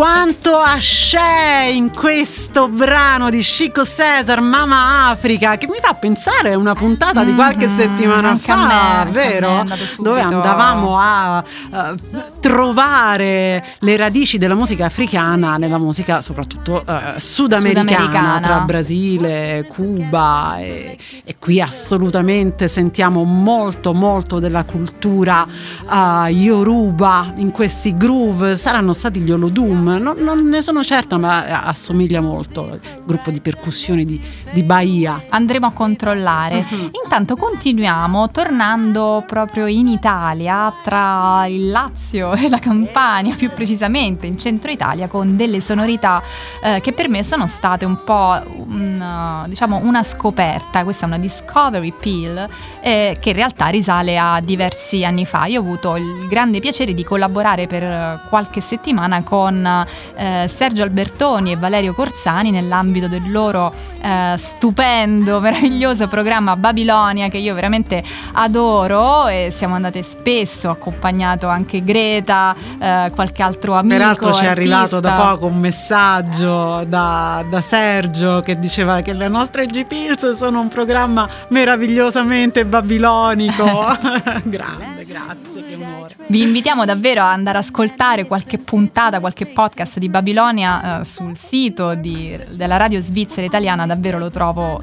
Quanto 0.00 0.56
ascè 0.56 1.64
in 1.70 1.92
questo 1.92 2.68
brano 2.68 3.28
di 3.28 3.40
Chico 3.40 3.84
Cesar, 3.84 4.40
Mama 4.40 5.10
Africa, 5.10 5.58
che 5.58 5.66
mi 5.66 5.76
fa 5.78 5.92
pensare 5.92 6.54
a 6.54 6.56
una 6.56 6.72
puntata 6.72 7.22
di 7.22 7.34
qualche 7.34 7.66
Mhm, 7.66 7.76
settimana 7.76 8.34
fa, 8.38 9.04
me, 9.04 9.10
vero? 9.10 9.62
Dove 9.98 10.22
andavamo 10.22 10.96
a 10.98 11.44
eh, 11.44 11.94
trovare 12.40 13.64
le 13.80 13.96
radici 13.96 14.38
della 14.38 14.54
musica 14.54 14.86
africana 14.86 15.56
nella 15.56 15.78
musica 15.78 16.20
soprattutto 16.20 16.80
eh, 16.80 17.14
sudamericana, 17.18 17.90
Sudamericana. 17.90 18.40
tra 18.40 18.60
Brasile, 18.60 19.66
Cuba 19.68 20.58
e, 20.58 20.96
e 21.24 21.36
qui 21.38 21.60
assolutamente 21.60 22.66
sentiamo 22.66 23.24
molto 23.24 23.92
molto 23.92 24.38
della 24.38 24.64
cultura 24.64 25.46
eh, 25.46 26.30
Yoruba 26.30 27.34
in 27.36 27.50
questi 27.50 27.94
groove, 27.94 28.56
saranno 28.56 28.92
stati 28.92 29.20
gli 29.20 29.30
Olodum, 29.30 29.98
non, 30.00 30.16
non 30.18 30.40
ne 30.48 30.62
sono 30.62 30.82
certa 30.82 31.18
ma 31.18 31.62
assomiglia 31.64 32.20
molto 32.20 32.70
al 32.70 32.80
gruppo 33.04 33.30
di 33.30 33.40
percussioni 33.40 34.04
di, 34.04 34.20
di 34.52 34.62
Bahia. 34.62 35.22
Andremo 35.28 35.66
a 35.66 35.72
controllare. 35.72 36.64
Mhm. 36.68 36.90
Intanto 37.02 37.36
continuiamo 37.36 38.30
tornando 38.30 39.24
proprio 39.26 39.66
in 39.66 39.88
Italia, 39.88 40.72
tra 40.82 41.46
il 41.46 41.70
Lazio 41.70 42.32
e 42.34 42.48
la 42.48 42.58
Campania, 42.58 43.34
più 43.34 43.50
precisamente 43.50 44.26
in 44.26 44.38
centro 44.38 44.70
Italia, 44.70 45.08
con 45.08 45.36
delle 45.36 45.60
sonorità 45.60 46.22
eh, 46.62 46.80
che 46.80 46.92
per 46.92 47.08
me 47.08 47.22
sono 47.22 47.46
state 47.46 47.84
un 47.84 48.02
po' 48.04 48.40
un, 48.66 49.42
uh, 49.44 49.48
diciamo 49.48 49.80
una 49.82 50.02
scoperta. 50.02 50.84
Questa 50.84 51.04
è 51.04 51.08
una 51.08 51.18
Discovery 51.18 51.92
Peel 51.98 52.48
eh, 52.80 53.16
che 53.20 53.30
in 53.30 53.36
realtà 53.36 53.66
risale 53.66 54.18
a 54.18 54.40
diversi 54.40 55.04
anni 55.04 55.24
fa. 55.24 55.46
Io 55.46 55.60
ho 55.60 55.62
avuto 55.62 55.96
il 55.96 56.26
grande 56.28 56.60
piacere 56.60 56.94
di 56.94 57.04
collaborare 57.04 57.66
per 57.66 57.82
eh, 57.82 58.20
qualche 58.28 58.60
settimana 58.60 59.22
con 59.22 59.86
eh, 60.16 60.46
Sergio 60.48 60.82
Albertoni 60.82 61.52
e 61.52 61.56
Valerio 61.56 61.94
Corsani 61.94 62.50
nell'ambito 62.50 63.08
del 63.08 63.30
loro 63.30 63.72
eh, 64.00 64.34
stupendo, 64.40 65.38
meraviglioso 65.38 66.08
programma 66.08 66.56
Babilonia 66.56 67.28
che 67.28 67.36
io 67.36 67.54
veramente 67.54 68.02
adoro 68.32 69.28
e 69.28 69.50
siamo 69.52 69.74
andate 69.74 70.02
spesso, 70.02 70.70
accompagnato 70.70 71.46
anche 71.46 71.84
Greta, 71.84 72.56
eh, 72.80 73.12
qualche 73.14 73.42
altro 73.42 73.74
amico. 73.74 73.96
Peraltro 73.96 74.32
ci 74.32 74.44
è 74.46 74.48
arrivato 74.48 74.98
da 74.98 75.12
poco 75.12 75.46
un 75.46 75.58
messaggio 75.58 76.84
da, 76.86 77.44
da 77.48 77.60
Sergio 77.60 78.40
che 78.40 78.58
diceva 78.58 79.02
che 79.02 79.12
le 79.12 79.28
nostre 79.28 79.66
G-Pills 79.66 80.30
sono 80.30 80.60
un 80.60 80.68
programma 80.68 81.28
meravigliosamente 81.48 82.64
babilonico. 82.64 83.64
Grande, 84.44 84.99
grazie, 85.10 85.64
che 85.64 85.74
onore. 85.74 86.16
Vi 86.28 86.42
invitiamo 86.42 86.84
davvero 86.84 87.22
ad 87.22 87.30
andare 87.30 87.58
ad 87.58 87.64
ascoltare 87.64 88.26
qualche 88.26 88.58
puntata, 88.58 89.18
qualche 89.18 89.46
podcast 89.46 89.98
di 89.98 90.08
Babilonia 90.08 91.00
eh, 91.00 91.04
sul 91.04 91.36
sito 91.36 91.94
di- 91.94 92.38
della 92.50 92.76
radio 92.76 93.00
svizzera 93.00 93.44
italiana, 93.44 93.86
davvero 93.86 94.18
lo 94.18 94.30
trovo 94.30 94.80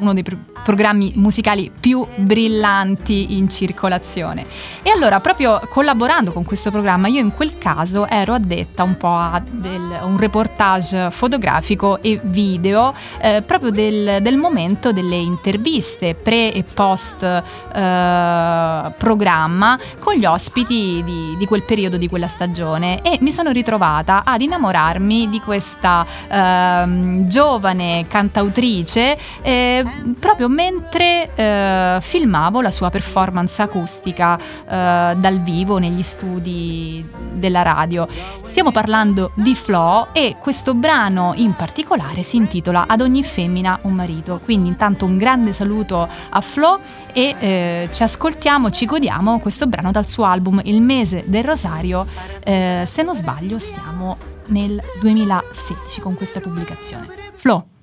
uno 0.00 0.12
dei 0.12 0.22
più 0.22 0.38
programmi 0.64 1.12
musicali 1.16 1.70
più 1.78 2.04
brillanti 2.16 3.36
in 3.36 3.48
circolazione. 3.48 4.46
E 4.82 4.90
allora, 4.90 5.20
proprio 5.20 5.60
collaborando 5.68 6.32
con 6.32 6.44
questo 6.44 6.70
programma, 6.70 7.08
io 7.08 7.20
in 7.20 7.32
quel 7.32 7.58
caso 7.58 8.08
ero 8.08 8.32
addetta 8.34 8.82
un 8.82 8.96
po' 8.96 9.14
a 9.14 9.40
del- 9.48 10.00
un 10.02 10.18
reportage 10.18 11.10
fotografico 11.10 12.02
e 12.02 12.18
video 12.22 12.92
eh, 13.20 13.42
proprio 13.42 13.70
del, 13.70 14.18
del 14.20 14.36
momento 14.36 14.92
delle 14.92 15.16
interviste 15.16 16.14
pre 16.14 16.52
e 16.52 16.64
post 16.64 17.22
eh, 17.22 18.92
programma 18.98 19.78
con 19.98 20.14
gli 20.14 20.24
ospiti 20.24 21.02
di, 21.04 21.34
di 21.36 21.46
quel 21.46 21.62
periodo, 21.62 21.96
di 21.96 22.08
quella 22.08 22.26
stagione 22.26 23.02
e 23.02 23.18
mi 23.20 23.32
sono 23.32 23.50
ritrovata 23.50 24.22
ad 24.24 24.40
innamorarmi 24.40 25.28
di 25.28 25.40
questa 25.40 26.06
ehm, 26.28 27.28
giovane 27.28 28.06
cantautrice 28.08 29.16
eh, 29.42 29.84
proprio 30.18 30.48
mentre 30.54 31.28
eh, 31.34 31.98
filmavo 32.00 32.60
la 32.60 32.70
sua 32.70 32.88
performance 32.88 33.60
acustica 33.60 34.38
eh, 34.38 35.14
dal 35.16 35.40
vivo 35.42 35.78
negli 35.78 36.02
studi 36.02 37.04
della 37.32 37.62
radio. 37.62 38.06
Stiamo 38.42 38.70
parlando 38.70 39.32
di 39.34 39.54
Flo 39.54 40.08
e 40.12 40.36
questo 40.40 40.74
brano 40.74 41.32
in 41.36 41.54
particolare 41.54 42.22
si 42.22 42.36
intitola 42.36 42.86
Ad 42.86 43.00
ogni 43.00 43.24
femmina 43.24 43.80
un 43.82 43.92
marito. 43.92 44.40
Quindi 44.42 44.68
intanto 44.68 45.04
un 45.04 45.18
grande 45.18 45.52
saluto 45.52 46.08
a 46.30 46.40
Flo 46.40 46.80
e 47.12 47.34
eh, 47.38 47.88
ci 47.92 48.02
ascoltiamo, 48.02 48.70
ci 48.70 48.86
godiamo 48.86 49.40
questo 49.40 49.66
brano 49.66 49.90
dal 49.90 50.08
suo 50.08 50.24
album 50.24 50.60
Il 50.64 50.80
mese 50.80 51.24
del 51.26 51.44
rosario. 51.44 52.06
Eh, 52.44 52.84
se 52.86 53.02
non 53.02 53.14
sbaglio 53.14 53.58
stiamo 53.58 54.16
nel 54.48 54.80
2016 55.00 56.00
con 56.00 56.14
questa 56.14 56.40
pubblicazione. 56.40 57.08
Flo. 57.34 57.73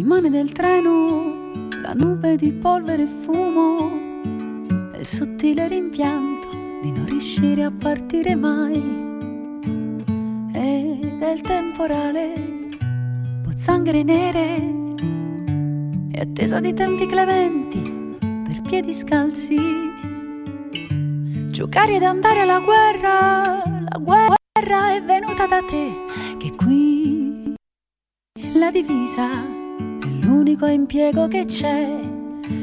Rimane 0.00 0.30
del 0.30 0.50
treno 0.52 1.68
la 1.82 1.92
nube 1.92 2.36
di 2.36 2.52
polvere 2.52 3.02
e 3.02 3.06
fumo 3.06 3.90
e 4.94 4.98
il 4.98 5.06
sottile 5.06 5.68
rimpianto 5.68 6.48
di 6.80 6.90
non 6.90 7.04
riuscire 7.04 7.64
a 7.64 7.70
partire 7.70 8.34
mai. 8.34 8.82
Ed 10.54 11.20
è 11.20 11.30
il 11.32 11.42
temporale, 11.42 12.32
pozzanghere 13.42 14.02
nere 14.02 14.56
e 16.12 16.18
attesa 16.18 16.60
di 16.60 16.72
tempi 16.72 17.06
clementi 17.06 18.16
per 18.18 18.62
piedi 18.62 18.94
scalzi. 18.94 19.58
Giocare 21.50 21.96
ed 21.96 22.04
andare 22.04 22.40
alla 22.40 22.60
guerra, 22.60 23.62
la 23.66 23.98
guerra 23.98 24.94
è 24.94 25.02
venuta 25.02 25.46
da 25.46 25.60
te, 25.60 25.94
che 26.38 26.56
qui 26.56 27.54
la 28.54 28.70
divisa 28.70 29.58
l'unico 30.20 30.66
impiego 30.66 31.28
che 31.28 31.44
c'è. 31.44 31.98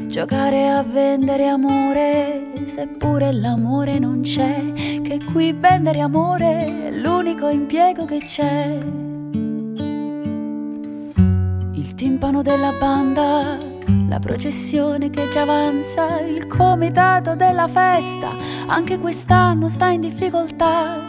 Giocare 0.06 0.68
a 0.68 0.82
vendere 0.82 1.46
amore, 1.46 2.52
seppure 2.64 3.32
l'amore 3.32 3.98
non 3.98 4.20
c'è, 4.22 4.72
che 5.02 5.20
qui 5.32 5.52
vendere 5.52 6.00
amore 6.00 6.86
è 6.86 6.90
l'unico 6.90 7.48
impiego 7.48 8.04
che 8.04 8.18
c'è. 8.18 8.78
Il 11.72 11.94
timpano 11.94 12.42
della 12.42 12.72
banda, 12.78 13.58
la 14.08 14.18
processione 14.18 15.10
che 15.10 15.28
già 15.28 15.42
avanza, 15.42 16.20
il 16.20 16.46
comitato 16.46 17.34
della 17.34 17.68
festa, 17.68 18.30
anche 18.66 18.98
quest'anno 18.98 19.68
sta 19.68 19.88
in 19.88 20.00
difficoltà. 20.00 21.06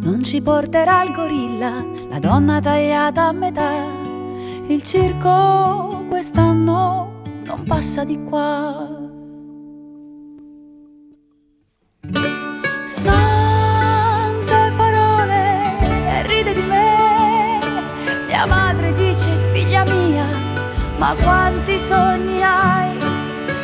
Non 0.00 0.22
ci 0.22 0.40
porterà 0.40 1.02
il 1.02 1.12
gorilla, 1.12 1.84
la 2.08 2.18
donna 2.18 2.60
tagliata 2.60 3.26
a 3.26 3.32
metà. 3.32 3.97
Il 4.70 4.82
circo 4.82 6.04
quest'anno 6.10 7.22
non 7.46 7.62
passa 7.64 8.04
di 8.04 8.22
qua. 8.22 8.86
Sante 12.84 14.72
parole, 14.76 16.22
ride 16.26 16.52
di 16.52 16.60
me. 16.60 17.60
Mia 18.26 18.44
madre 18.44 18.92
dice, 18.92 19.30
figlia 19.52 19.84
mia, 19.84 20.26
ma 20.98 21.14
quanti 21.14 21.78
sogni 21.78 22.42
hai? 22.42 22.94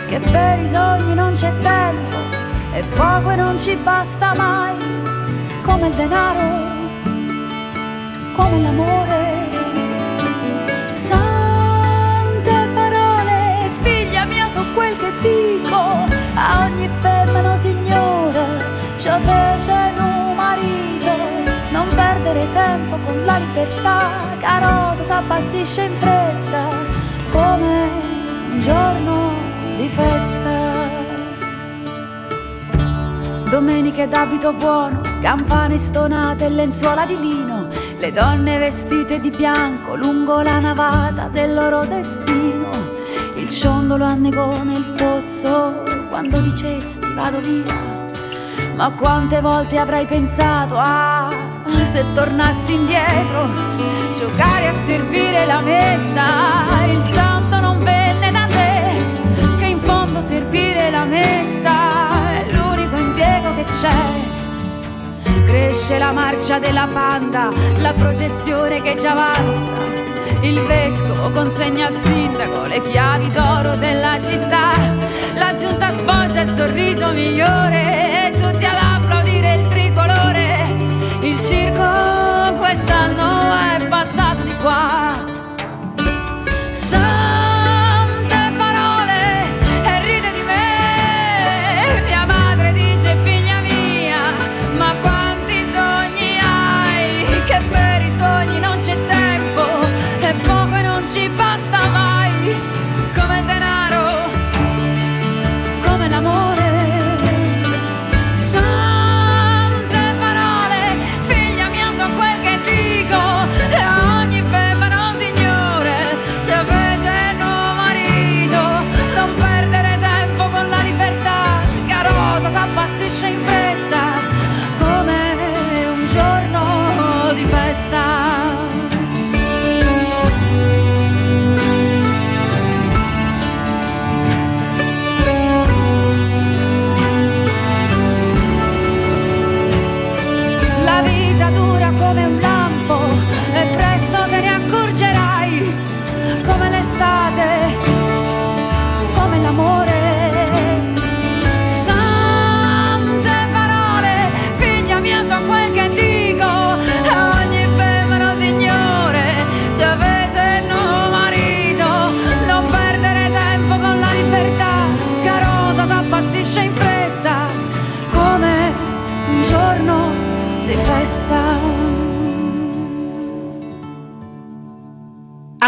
Che 0.08 0.18
per 0.20 0.58
i 0.58 0.66
sogni 0.66 1.12
non 1.12 1.34
c'è 1.34 1.52
tempo 1.60 2.16
e 2.72 2.82
poco 2.96 3.28
e 3.28 3.36
non 3.36 3.58
ci 3.58 3.76
basta 3.76 4.32
mai. 4.34 4.74
Come 5.62 5.88
il 5.88 5.94
denaro, 5.96 6.62
come 8.34 8.62
l'amore. 8.62 9.33
Dico 15.24 15.80
a 16.34 16.66
ogni 16.66 16.88
femmina 17.00 17.56
signora, 17.56 18.44
ci 18.96 19.08
fece 19.08 19.72
un 19.98 20.34
marito. 20.36 21.12
Non 21.70 21.88
perdere 21.94 22.46
tempo 22.52 22.96
con 23.04 23.24
la 23.24 23.38
libertà, 23.38 24.10
carosa 24.38 25.02
s'abbassisce 25.02 25.82
in 25.82 25.94
fretta, 25.94 26.68
come 27.30 27.90
un 28.52 28.60
giorno 28.60 29.32
di 29.76 29.88
festa. 29.88 30.92
Domeniche 33.48 34.08
d'abito 34.08 34.52
buono, 34.52 35.00
campane 35.20 35.78
stonate 35.78 36.46
e 36.46 36.50
lenzuola 36.50 37.06
di 37.06 37.18
lino, 37.18 37.68
le 37.98 38.10
donne 38.10 38.58
vestite 38.58 39.20
di 39.20 39.30
bianco 39.30 39.94
lungo 39.94 40.40
la 40.42 40.58
navata 40.58 41.28
del 41.28 41.54
loro 41.54 41.84
destino. 41.84 42.93
Il 43.44 43.50
ciondolo 43.50 44.06
annegò 44.06 44.62
nel 44.62 44.94
pozzo 44.96 45.82
quando 46.08 46.40
dicesti 46.40 47.12
vado 47.12 47.40
via. 47.40 47.76
Ma 48.74 48.90
quante 48.92 49.42
volte 49.42 49.76
avrai 49.76 50.06
pensato, 50.06 50.76
ah, 50.78 51.28
se 51.82 52.06
tornassi 52.14 52.72
indietro, 52.72 53.46
giocare 54.16 54.68
a 54.68 54.72
servire 54.72 55.44
la 55.44 55.60
messa, 55.60 56.24
il 56.90 57.02
santo 57.02 57.60
non 57.60 57.80
venne 57.80 58.30
da 58.32 58.46
te, 58.50 59.58
che 59.58 59.66
in 59.66 59.78
fondo 59.78 60.22
servire 60.22 60.90
la 60.90 61.04
messa 61.04 62.30
è 62.30 62.50
l'unico 62.50 62.96
impiego 62.96 63.54
che 63.56 63.64
c'è. 63.64 65.44
Cresce 65.44 65.98
la 65.98 66.12
marcia 66.12 66.58
della 66.58 66.86
banda, 66.86 67.52
la 67.76 67.92
processione 67.92 68.80
che 68.80 68.94
già 68.94 69.10
avanza. 69.10 70.13
Il 70.44 70.60
vescovo 70.60 71.30
consegna 71.30 71.86
al 71.86 71.94
sindaco 71.94 72.66
le 72.66 72.82
chiavi 72.82 73.30
d'oro 73.30 73.76
della 73.76 74.20
città. 74.20 74.72
La 75.36 75.54
giunta 75.54 75.90
sfoggia 75.90 76.42
il 76.42 76.50
sorriso 76.50 77.12
migliore 77.12 78.28
e 78.28 78.32
tutti 78.32 78.66
ad 78.66 78.76
applaudire 78.76 79.54
il 79.54 79.66
tricolore. 79.68 80.66
Il 81.22 81.40
circo 81.40 82.13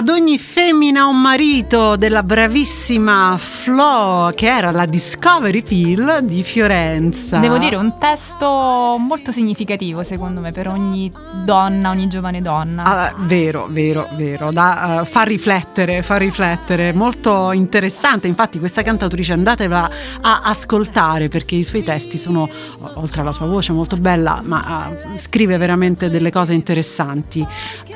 Ad 0.07 0.21
femmina 0.67 1.07
un 1.07 1.21
marito 1.21 1.95
della 1.95 2.25
bravissima 2.25 3.37
Flo, 3.39 4.33
che 4.35 4.49
era 4.49 4.73
la 4.73 4.85
Discovery 4.85 5.63
Pill 5.63 6.19
di 6.23 6.43
Fiorenza. 6.43 7.39
Devo 7.39 7.57
dire 7.57 7.77
un 7.77 7.97
testo 8.01 8.97
molto 8.99 9.31
significativo 9.31 10.03
secondo 10.03 10.41
me 10.41 10.51
per 10.51 10.67
ogni 10.67 11.09
donna, 11.45 11.91
ogni 11.91 12.09
giovane 12.09 12.43
donna. 12.43 12.83
Ah, 12.83 13.15
vero, 13.17 13.69
vero, 13.71 14.09
vero, 14.15 14.51
da, 14.51 15.03
uh, 15.03 15.05
fa 15.05 15.23
riflettere, 15.23 16.03
fa 16.03 16.17
riflettere, 16.17 16.93
molto 16.93 17.53
interessante, 17.53 18.27
infatti 18.27 18.59
questa 18.59 18.83
cantautrice 18.83 19.35
andatela 19.35 19.89
a 20.21 20.41
ascoltare 20.43 21.29
perché 21.29 21.55
i 21.55 21.63
suoi 21.63 21.85
testi 21.85 22.19
sono, 22.19 22.49
oltre 22.95 23.21
alla 23.21 23.33
sua 23.33 23.47
voce 23.47 23.73
molto 23.73 23.97
bella, 23.99 24.41
ma 24.43 24.91
uh, 24.91 25.17
scrive 25.17 25.59
veramente 25.59 26.11
delle 26.11 26.31
cose 26.31 26.55
interessanti. 26.55 27.47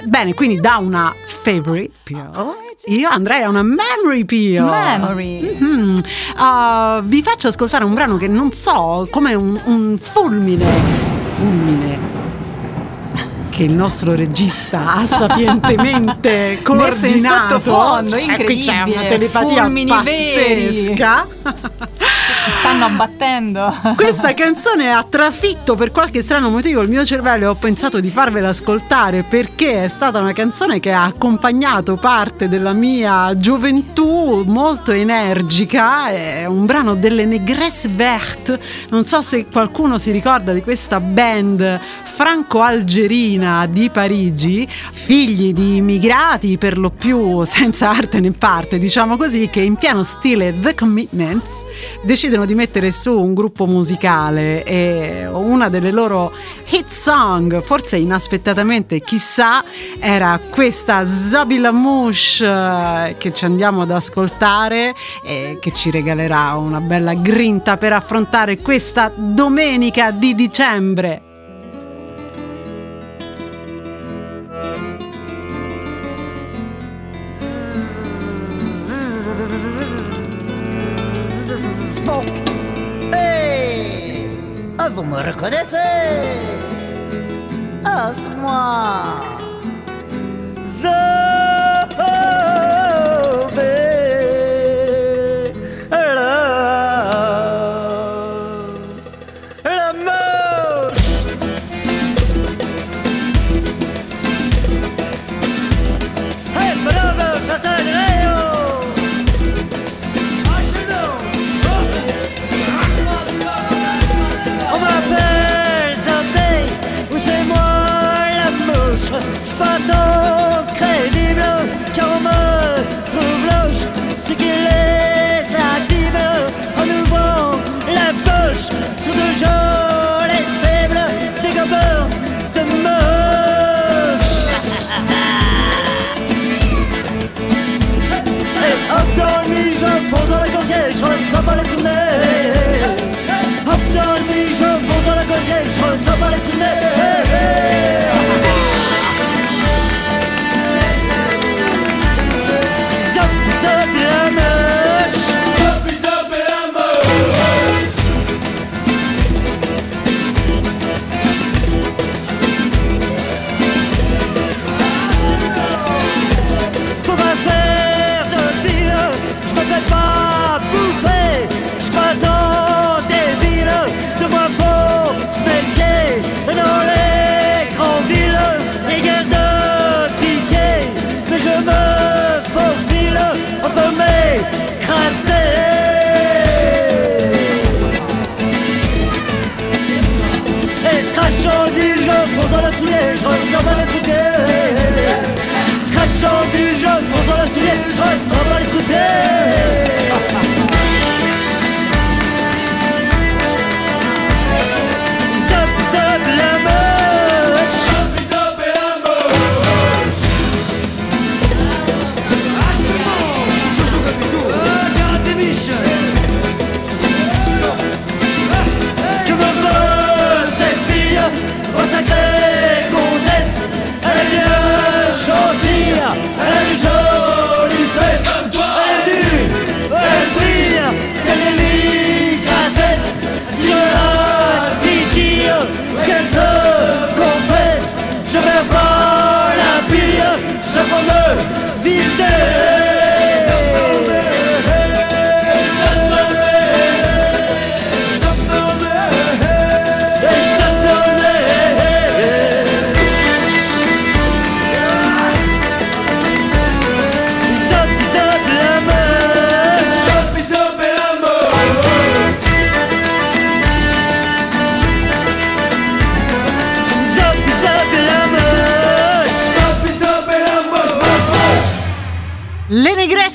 Bene, 0.05 0.35
quindi 0.35 0.61
da 0.61 0.77
una 0.77 1.13
favorite 1.25 1.91
pill, 2.05 2.60
io 2.87 3.09
andrei 3.11 3.43
a 3.43 3.49
una 3.49 3.63
memory 3.63 4.25
pill. 4.25 4.65
Memory. 4.65 5.57
Mhm. 5.59 6.01
Uh, 6.39 7.03
vi 7.05 7.23
faccio 7.23 7.49
ascoltare 7.49 7.85
un 7.85 7.95
brano 7.95 8.17
che 8.17 8.27
non 8.29 8.53
so, 8.53 9.07
come 9.11 9.35
un, 9.35 9.61
un 9.65 9.99
fulmine, 9.99 10.67
fulmine 11.35 12.19
che 13.51 13.65
il 13.65 13.75
nostro 13.75 14.15
regista 14.15 14.95
ha 14.95 15.05
sapientemente 15.07 16.31
Messo 16.31 16.59
in 16.59 16.63
coordinato. 16.63 17.61
sottofondo, 17.61 18.11
Cioè, 18.11 18.45
qui 18.45 18.59
c'è 18.59 18.71
una 18.73 18.81
incredibile, 18.87 19.09
telepatia 19.09 19.63
fulmini 19.63 19.93
veri. 20.03 20.87
pazzesca. 20.95 21.27
Stanno 22.61 22.85
abbattendo. 22.85 23.75
Questa 23.97 24.35
canzone 24.35 24.93
ha 24.93 25.03
trafitto 25.03 25.77
per 25.77 25.91
qualche 25.91 26.21
strano 26.21 26.51
motivo 26.51 26.83
il 26.83 26.91
mio 26.91 27.07
cervello 27.07 27.45
e 27.45 27.47
ho 27.47 27.55
pensato 27.55 28.01
di 28.01 28.11
farvela 28.11 28.51
ascoltare 28.51 29.23
perché 29.23 29.85
è 29.85 29.89
stata 29.89 30.19
una 30.19 30.35
canzone 30.35 30.79
che 30.79 30.93
ha 30.93 31.05
accompagnato 31.05 31.97
parte 31.97 32.49
della 32.49 32.75
mia 32.75 33.35
gioventù 33.35 34.45
molto 34.47 34.93
energica. 34.93 36.11
È 36.11 36.45
un 36.45 36.67
brano 36.67 36.97
delle 36.97 37.25
Negresse 37.25 37.89
Verte. 37.89 38.61
Non 38.91 39.07
so 39.07 39.23
se 39.23 39.47
qualcuno 39.47 39.97
si 39.97 40.11
ricorda 40.11 40.53
di 40.53 40.61
questa 40.61 41.01
band 41.01 41.81
franco-algerina 41.81 43.67
di 43.69 43.89
Parigi, 43.89 44.69
figli 44.69 45.55
di 45.55 45.77
immigrati 45.77 46.59
per 46.59 46.77
lo 46.77 46.91
più 46.91 47.43
senza 47.45 47.89
arte 47.89 48.21
né 48.21 48.33
parte, 48.33 48.77
diciamo 48.77 49.17
così, 49.17 49.49
che 49.49 49.61
in 49.63 49.77
pieno 49.77 50.03
stile 50.03 50.55
The 50.61 50.75
Commitments 50.75 51.65
decidono 52.03 52.45
di 52.45 52.50
mettere 52.55 52.91
su 52.91 53.19
un 53.19 53.35
gruppo 53.35 53.67
musicale 53.67 54.65
e 54.65 55.27
una 55.27 55.69
delle 55.69 55.91
loro 55.91 56.33
hit 56.71 56.89
song, 56.89 57.63
forse 57.63 57.97
inaspettatamente, 57.97 59.01
chissà, 59.01 59.65
era 59.99 60.41
questa 60.51 61.05
Zabi 61.05 61.59
Lamouche 61.59 62.45
eh, 62.45 63.15
che 63.19 63.33
ci 63.33 63.45
andiamo 63.45 63.83
ad 63.83 63.91
ascoltare 63.91 64.95
e 65.25 65.59
che 65.61 65.71
ci 65.73 65.91
regalerà 65.91 66.55
una 66.55 66.81
bella 66.81 67.15
grinta 67.15 67.77
per 67.77 67.93
affrontare 67.93 68.59
questa 68.59 69.11
domenica 69.15 70.11
di 70.11 70.35
dicembre. 70.35 71.30
Vous 84.95 85.05
me 85.05 85.17
reconnaissez. 85.17 85.77
Ah, 87.85 88.13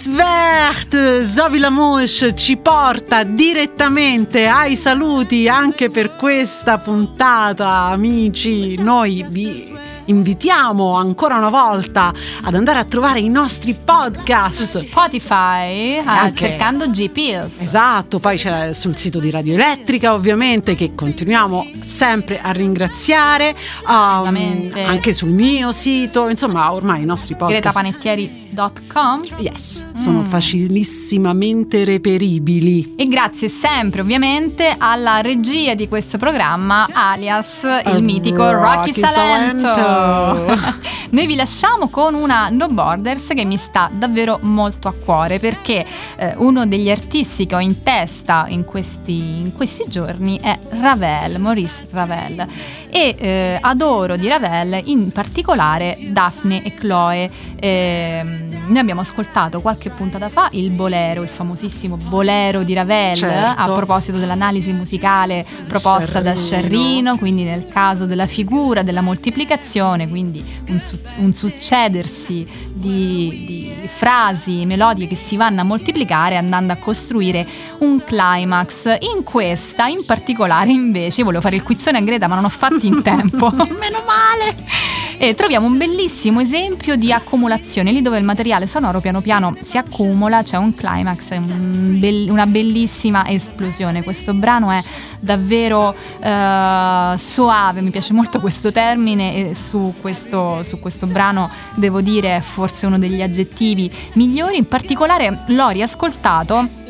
Verte, 0.07 1.25
Zovi 1.25 1.57
Lamouche 1.57 2.35
ci 2.35 2.57
porta 2.57 3.23
direttamente 3.23 4.45
ai 4.47 4.75
saluti 4.75 5.47
anche 5.47 5.89
per 5.89 6.15
questa 6.15 6.77
puntata, 6.77 7.85
amici. 7.85 8.75
Noi 8.77 9.25
vi 9.27 9.73
invitiamo 10.05 10.93
ancora 10.93 11.37
una 11.37 11.49
volta 11.49 12.13
ad 12.43 12.53
andare 12.53 12.79
a 12.79 12.83
trovare 12.83 13.19
i 13.19 13.29
nostri 13.29 13.71
Su 13.73 13.83
podcast. 13.83 14.77
Spotify, 14.85 15.95
eh, 15.95 16.03
Anche. 16.05 16.47
cercando 16.47 16.89
G 16.89 17.09
Pills. 17.09 17.61
Esatto, 17.61 18.19
poi 18.19 18.37
c'è 18.37 18.73
sul 18.73 18.95
sito 18.95 19.19
di 19.19 19.31
Radio 19.31 19.55
Elettrica 19.55 20.13
ovviamente 20.13 20.75
che 20.75 20.93
continuiamo 20.93 21.71
sempre 21.81 22.39
a 22.39 22.51
ringraziare, 22.51 23.55
um, 23.87 23.93
Assolutamente. 23.93 24.83
anche 24.83 25.13
sul 25.13 25.31
mio 25.31 25.71
sito, 25.71 26.29
insomma 26.29 26.71
ormai 26.71 27.01
i 27.01 27.05
nostri 27.05 27.35
podcast 27.35 28.44
gretapanettieri.com 28.55 29.23
yes, 29.39 29.85
sono 29.93 30.21
Mm. 30.21 30.23
facilissimamente 30.25 31.83
reperibili. 31.83 32.93
e 32.95 33.05
grazie 33.07 33.49
sempre 33.49 34.01
ovviamente 34.01 34.73
alla 34.77 35.19
regia 35.21 35.75
di 35.75 35.87
questo 35.87 36.17
programma 36.17 36.87
alias 36.91 37.63
il 37.63 37.95
Eh, 37.97 38.01
mitico 38.01 38.49
Rocky, 38.49 38.87
Rocky 38.89 38.93
Salento. 38.93 39.73
Salento. 39.73 40.83
Noi 41.11 41.27
vi 41.27 41.35
lasciamo 41.35 41.89
con 41.89 42.13
una 42.13 42.49
No 42.49 42.67
Borders 42.69 43.27
che 43.35 43.45
mi 43.45 43.57
sta 43.57 43.89
davvero 43.93 44.39
molto 44.41 44.87
a 44.87 44.93
cuore 44.93 45.39
perché 45.39 45.85
eh, 46.17 46.33
uno 46.37 46.65
degli 46.65 46.89
artisti 46.89 47.45
che 47.45 47.55
ho 47.55 47.59
in 47.59 47.83
testa 47.83 48.45
in 48.47 48.63
questi, 48.65 49.39
in 49.39 49.51
questi 49.53 49.83
giorni 49.87 50.39
è 50.41 50.57
Ravel, 50.69 51.39
Maurice 51.39 51.85
Ravel 51.91 52.45
e 52.89 53.15
eh, 53.17 53.57
adoro 53.61 54.15
di 54.17 54.27
Ravel 54.27 54.81
in 54.85 55.11
particolare 55.11 55.97
Daphne 56.09 56.63
e 56.63 56.73
Chloe. 56.75 57.29
Ehm, 57.59 58.44
noi 58.67 58.77
abbiamo 58.79 59.01
ascoltato 59.01 59.61
qualche 59.61 59.89
puntata 59.89 60.29
fa 60.29 60.47
il 60.51 60.71
bolero, 60.71 61.21
il 61.23 61.29
famosissimo 61.29 61.97
bolero 61.97 62.63
di 62.63 62.73
Ravel 62.73 63.15
Certo. 63.15 63.61
a 63.61 63.71
proposito 63.71 64.17
dell'analisi 64.17 64.71
musicale 64.73 65.45
proposta 65.67 66.21
da 66.21 66.35
Sciarrino. 66.35 66.67
Sciarrino, 66.69 67.17
quindi 67.17 67.43
nel 67.43 67.67
caso 67.67 68.05
della 68.05 68.27
figura 68.27 68.81
della 68.81 69.01
moltiplicazione, 69.01 70.07
quindi 70.07 70.43
un, 70.67 70.79
suc- 70.81 71.15
un 71.17 71.33
succedersi 71.33 72.45
di, 72.73 73.43
di 73.45 73.73
frasi 73.87 74.65
melodiche 74.65 75.07
che 75.09 75.15
si 75.15 75.37
vanno 75.37 75.61
a 75.61 75.63
moltiplicare 75.63 76.37
andando 76.37 76.73
a 76.73 76.77
costruire 76.77 77.45
un 77.79 78.03
climax. 78.03 78.97
In 79.15 79.23
questa, 79.23 79.87
in 79.87 80.05
particolare, 80.05 80.71
invece, 80.71 81.23
volevo 81.23 81.41
fare 81.41 81.55
il 81.55 81.63
quizzone 81.63 81.97
a 81.97 82.01
Greta, 82.01 82.27
ma 82.27 82.35
non 82.35 82.45
ho 82.45 82.49
fatto 82.49 82.85
in 82.85 83.01
tempo. 83.03 83.51
Meno 83.51 84.03
male! 84.05 84.55
E 85.17 85.33
troviamo 85.33 85.65
un 85.65 85.77
bellissimo 85.77 86.41
esempio 86.41 86.95
di 86.97 87.11
accumulazione, 87.11 87.91
lì 87.91 88.01
dove 88.01 88.17
il 88.17 88.25
materiale 88.25 88.67
sonoro 88.67 88.99
piano 88.99 89.21
piano 89.21 89.55
si 89.61 89.77
accumula, 89.77 90.43
c'è 90.43 90.57
un 90.57 90.75
climax, 90.75 91.37
un 91.37 91.97
bell- 91.99 92.29
una 92.29 92.45
bellissima 92.45 93.27
esplosione. 93.27 94.03
Questo 94.03 94.33
brano 94.33 94.71
è 94.71 94.83
davvero 95.19 95.95
eh, 96.19 97.13
soave, 97.17 97.81
mi 97.81 97.91
piace 97.91 98.13
molto 98.13 98.39
questo 98.39 98.71
termine 98.71 99.49
e 99.49 99.55
su 99.55 99.93
questo, 100.01 100.63
su 100.63 100.79
questo 100.79 101.07
brano 101.07 101.49
devo 101.75 102.01
dire 102.01 102.37
è 102.37 102.41
forse 102.41 102.85
uno 102.85 102.99
degli 102.99 103.21
aggettivi 103.21 103.89
migliori, 104.13 104.57
in 104.57 104.67
particolare 104.67 105.43
l'ho 105.47 105.69
riascoltato 105.69 106.83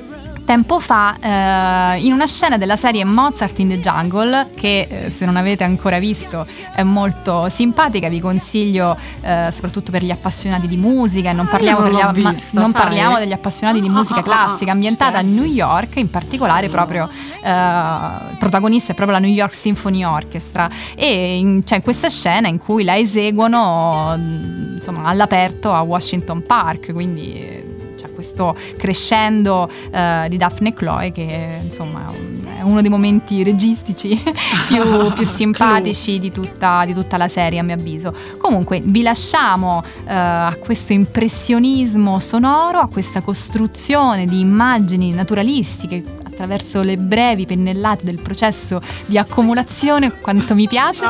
tempo 0.45 0.79
fa 0.79 1.15
eh, 1.19 2.05
in 2.05 2.13
una 2.13 2.27
scena 2.27 2.57
della 2.57 2.75
serie 2.75 3.03
Mozart 3.03 3.59
in 3.59 3.69
the 3.69 3.79
Jungle 3.79 4.51
che 4.55 4.87
eh, 4.89 5.09
se 5.09 5.25
non 5.25 5.35
avete 5.35 5.63
ancora 5.63 5.99
visto 5.99 6.45
è 6.73 6.83
molto 6.83 7.49
simpatica 7.49 8.07
vi 8.07 8.21
consiglio 8.21 8.95
eh, 9.21 9.49
soprattutto 9.51 9.91
per 9.91 10.03
gli 10.03 10.11
appassionati 10.11 10.67
di 10.67 10.77
musica 10.77 11.31
e 11.31 11.33
non 11.33 11.47
parliamo, 11.47 11.79
non 11.79 11.91
degli, 11.91 12.29
vista, 12.29 12.59
non 12.59 12.71
parliamo 12.71 13.17
degli 13.17 13.33
appassionati 13.33 13.81
di 13.81 13.87
Ah, 13.87 13.91
musica 13.91 14.19
ah, 14.19 14.19
ah, 14.19 14.23
classica 14.23 14.71
ah, 14.71 14.73
ambientata 14.73 15.17
a 15.17 15.21
certo. 15.21 15.35
New 15.35 15.45
York 15.45 15.95
in 15.97 16.09
particolare 16.09 16.69
proprio 16.69 17.09
eh, 17.43 17.49
il 17.49 18.37
protagonista 18.37 18.91
è 18.91 18.95
proprio 18.95 19.17
la 19.17 19.25
New 19.25 19.33
York 19.33 19.53
Symphony 19.53 20.03
Orchestra 20.03 20.69
e 20.95 21.37
in- 21.37 21.63
c'è 21.63 21.81
questa 21.81 22.09
scena 22.09 22.47
in 22.47 22.57
cui 22.57 22.83
la 22.83 22.97
eseguono 22.97 24.15
mm, 24.17 24.73
insomma 24.75 25.05
all'aperto 25.05 25.73
a 25.73 25.81
Washington 25.81 26.43
Park 26.43 26.91
quindi 26.91 27.73
questo 28.15 28.55
crescendo 28.77 29.69
eh, 29.91 30.25
di 30.29 30.37
Daphne 30.37 30.73
Chloe 30.73 31.11
che 31.11 31.59
insomma 31.61 32.11
è 32.57 32.61
uno 32.61 32.81
dei 32.81 32.89
momenti 32.89 33.43
registici 33.43 34.17
più, 34.67 35.13
più 35.13 35.25
simpatici 35.25 36.17
di 36.17 36.31
tutta, 36.31 36.83
di 36.85 36.93
tutta 36.93 37.17
la 37.17 37.27
serie 37.27 37.59
a 37.59 37.63
mio 37.63 37.75
avviso. 37.75 38.13
Comunque 38.37 38.81
vi 38.83 39.01
lasciamo 39.01 39.83
eh, 39.83 40.13
a 40.13 40.57
questo 40.59 40.93
impressionismo 40.93 42.19
sonoro 42.19 42.79
a 42.79 42.87
questa 42.87 43.21
costruzione 43.21 44.25
di 44.25 44.39
immagini 44.39 45.11
naturalistiche 45.11 46.23
attraverso 46.35 46.81
le 46.81 46.97
brevi 46.97 47.45
pennellate 47.45 48.03
del 48.03 48.19
processo 48.19 48.81
di 49.05 49.17
accumulazione 49.17 50.19
quanto 50.19 50.53
mi 50.53 50.67
piace 50.67 51.05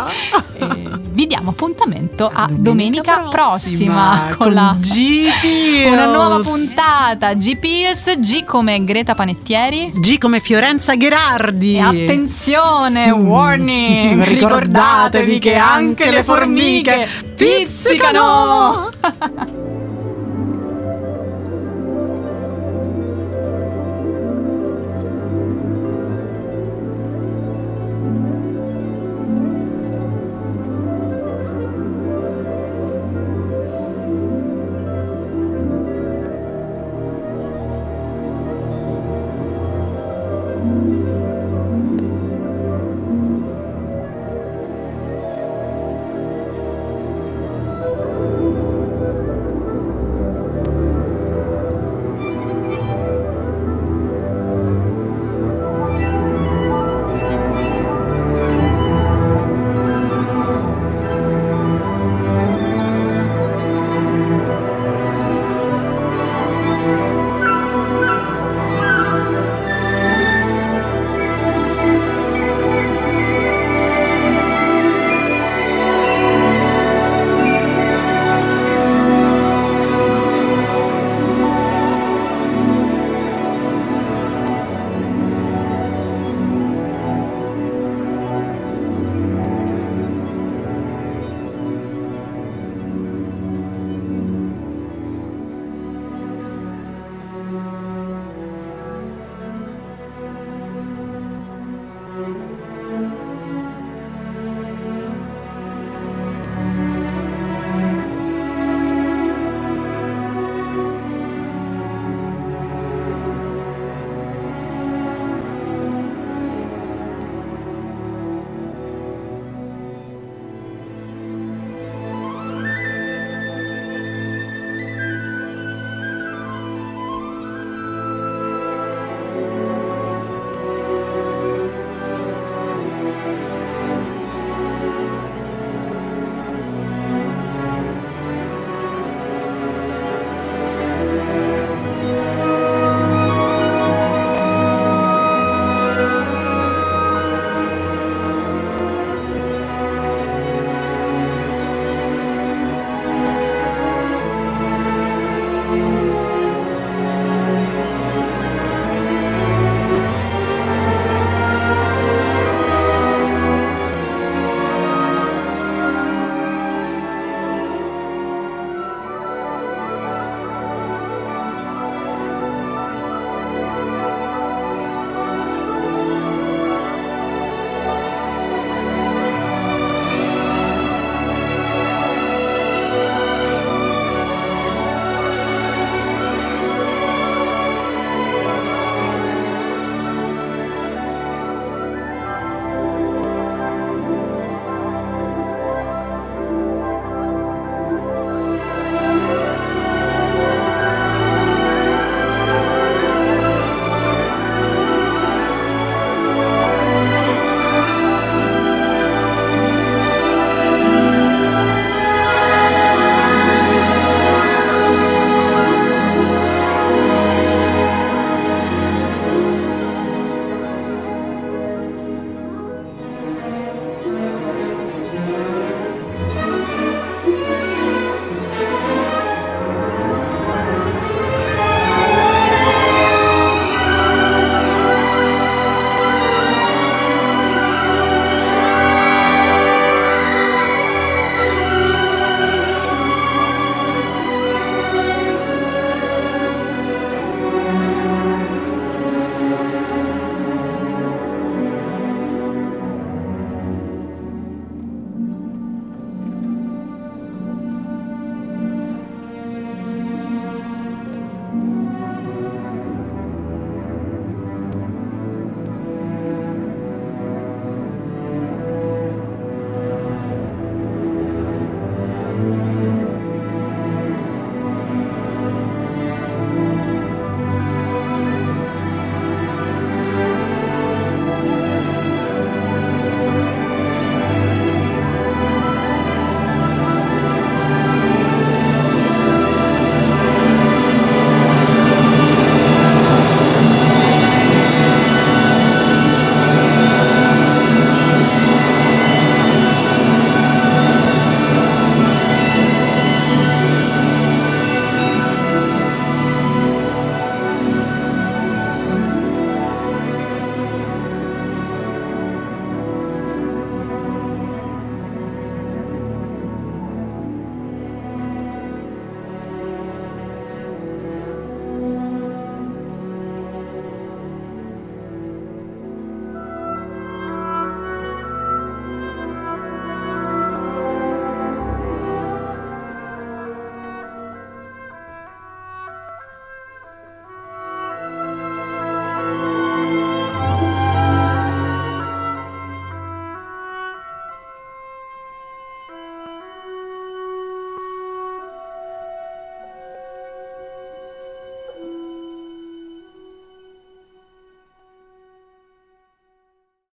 E 0.59 0.67
vi 1.15 1.25
diamo 1.25 1.49
appuntamento 1.49 2.29
a 2.31 2.47
domenica, 2.51 3.27
prossima, 3.31 4.35
con, 4.37 4.53
la 4.53 4.77
G 4.79 5.27
Pills. 5.41 5.91
una 5.91 6.05
nuova 6.05 6.39
puntata 6.41 7.33
G 7.33 7.57
Pills 7.57 8.19
G 8.19 8.43
come 8.45 8.83
Greta 8.83 9.15
Panettieri 9.15 9.91
G 9.95 10.17
come 10.19 10.39
Fiorenza 10.39 10.95
Gherardi. 10.95 11.75
e 11.75 11.79
attenzione 11.81 13.11
Mm. 13.15 13.27
warning 13.27 14.23
Ricordatevi 14.25 15.39
che 15.39 15.55
anche 15.55 16.11
le 16.11 16.23
formiche 16.23 17.07
pizzicano 17.35 18.89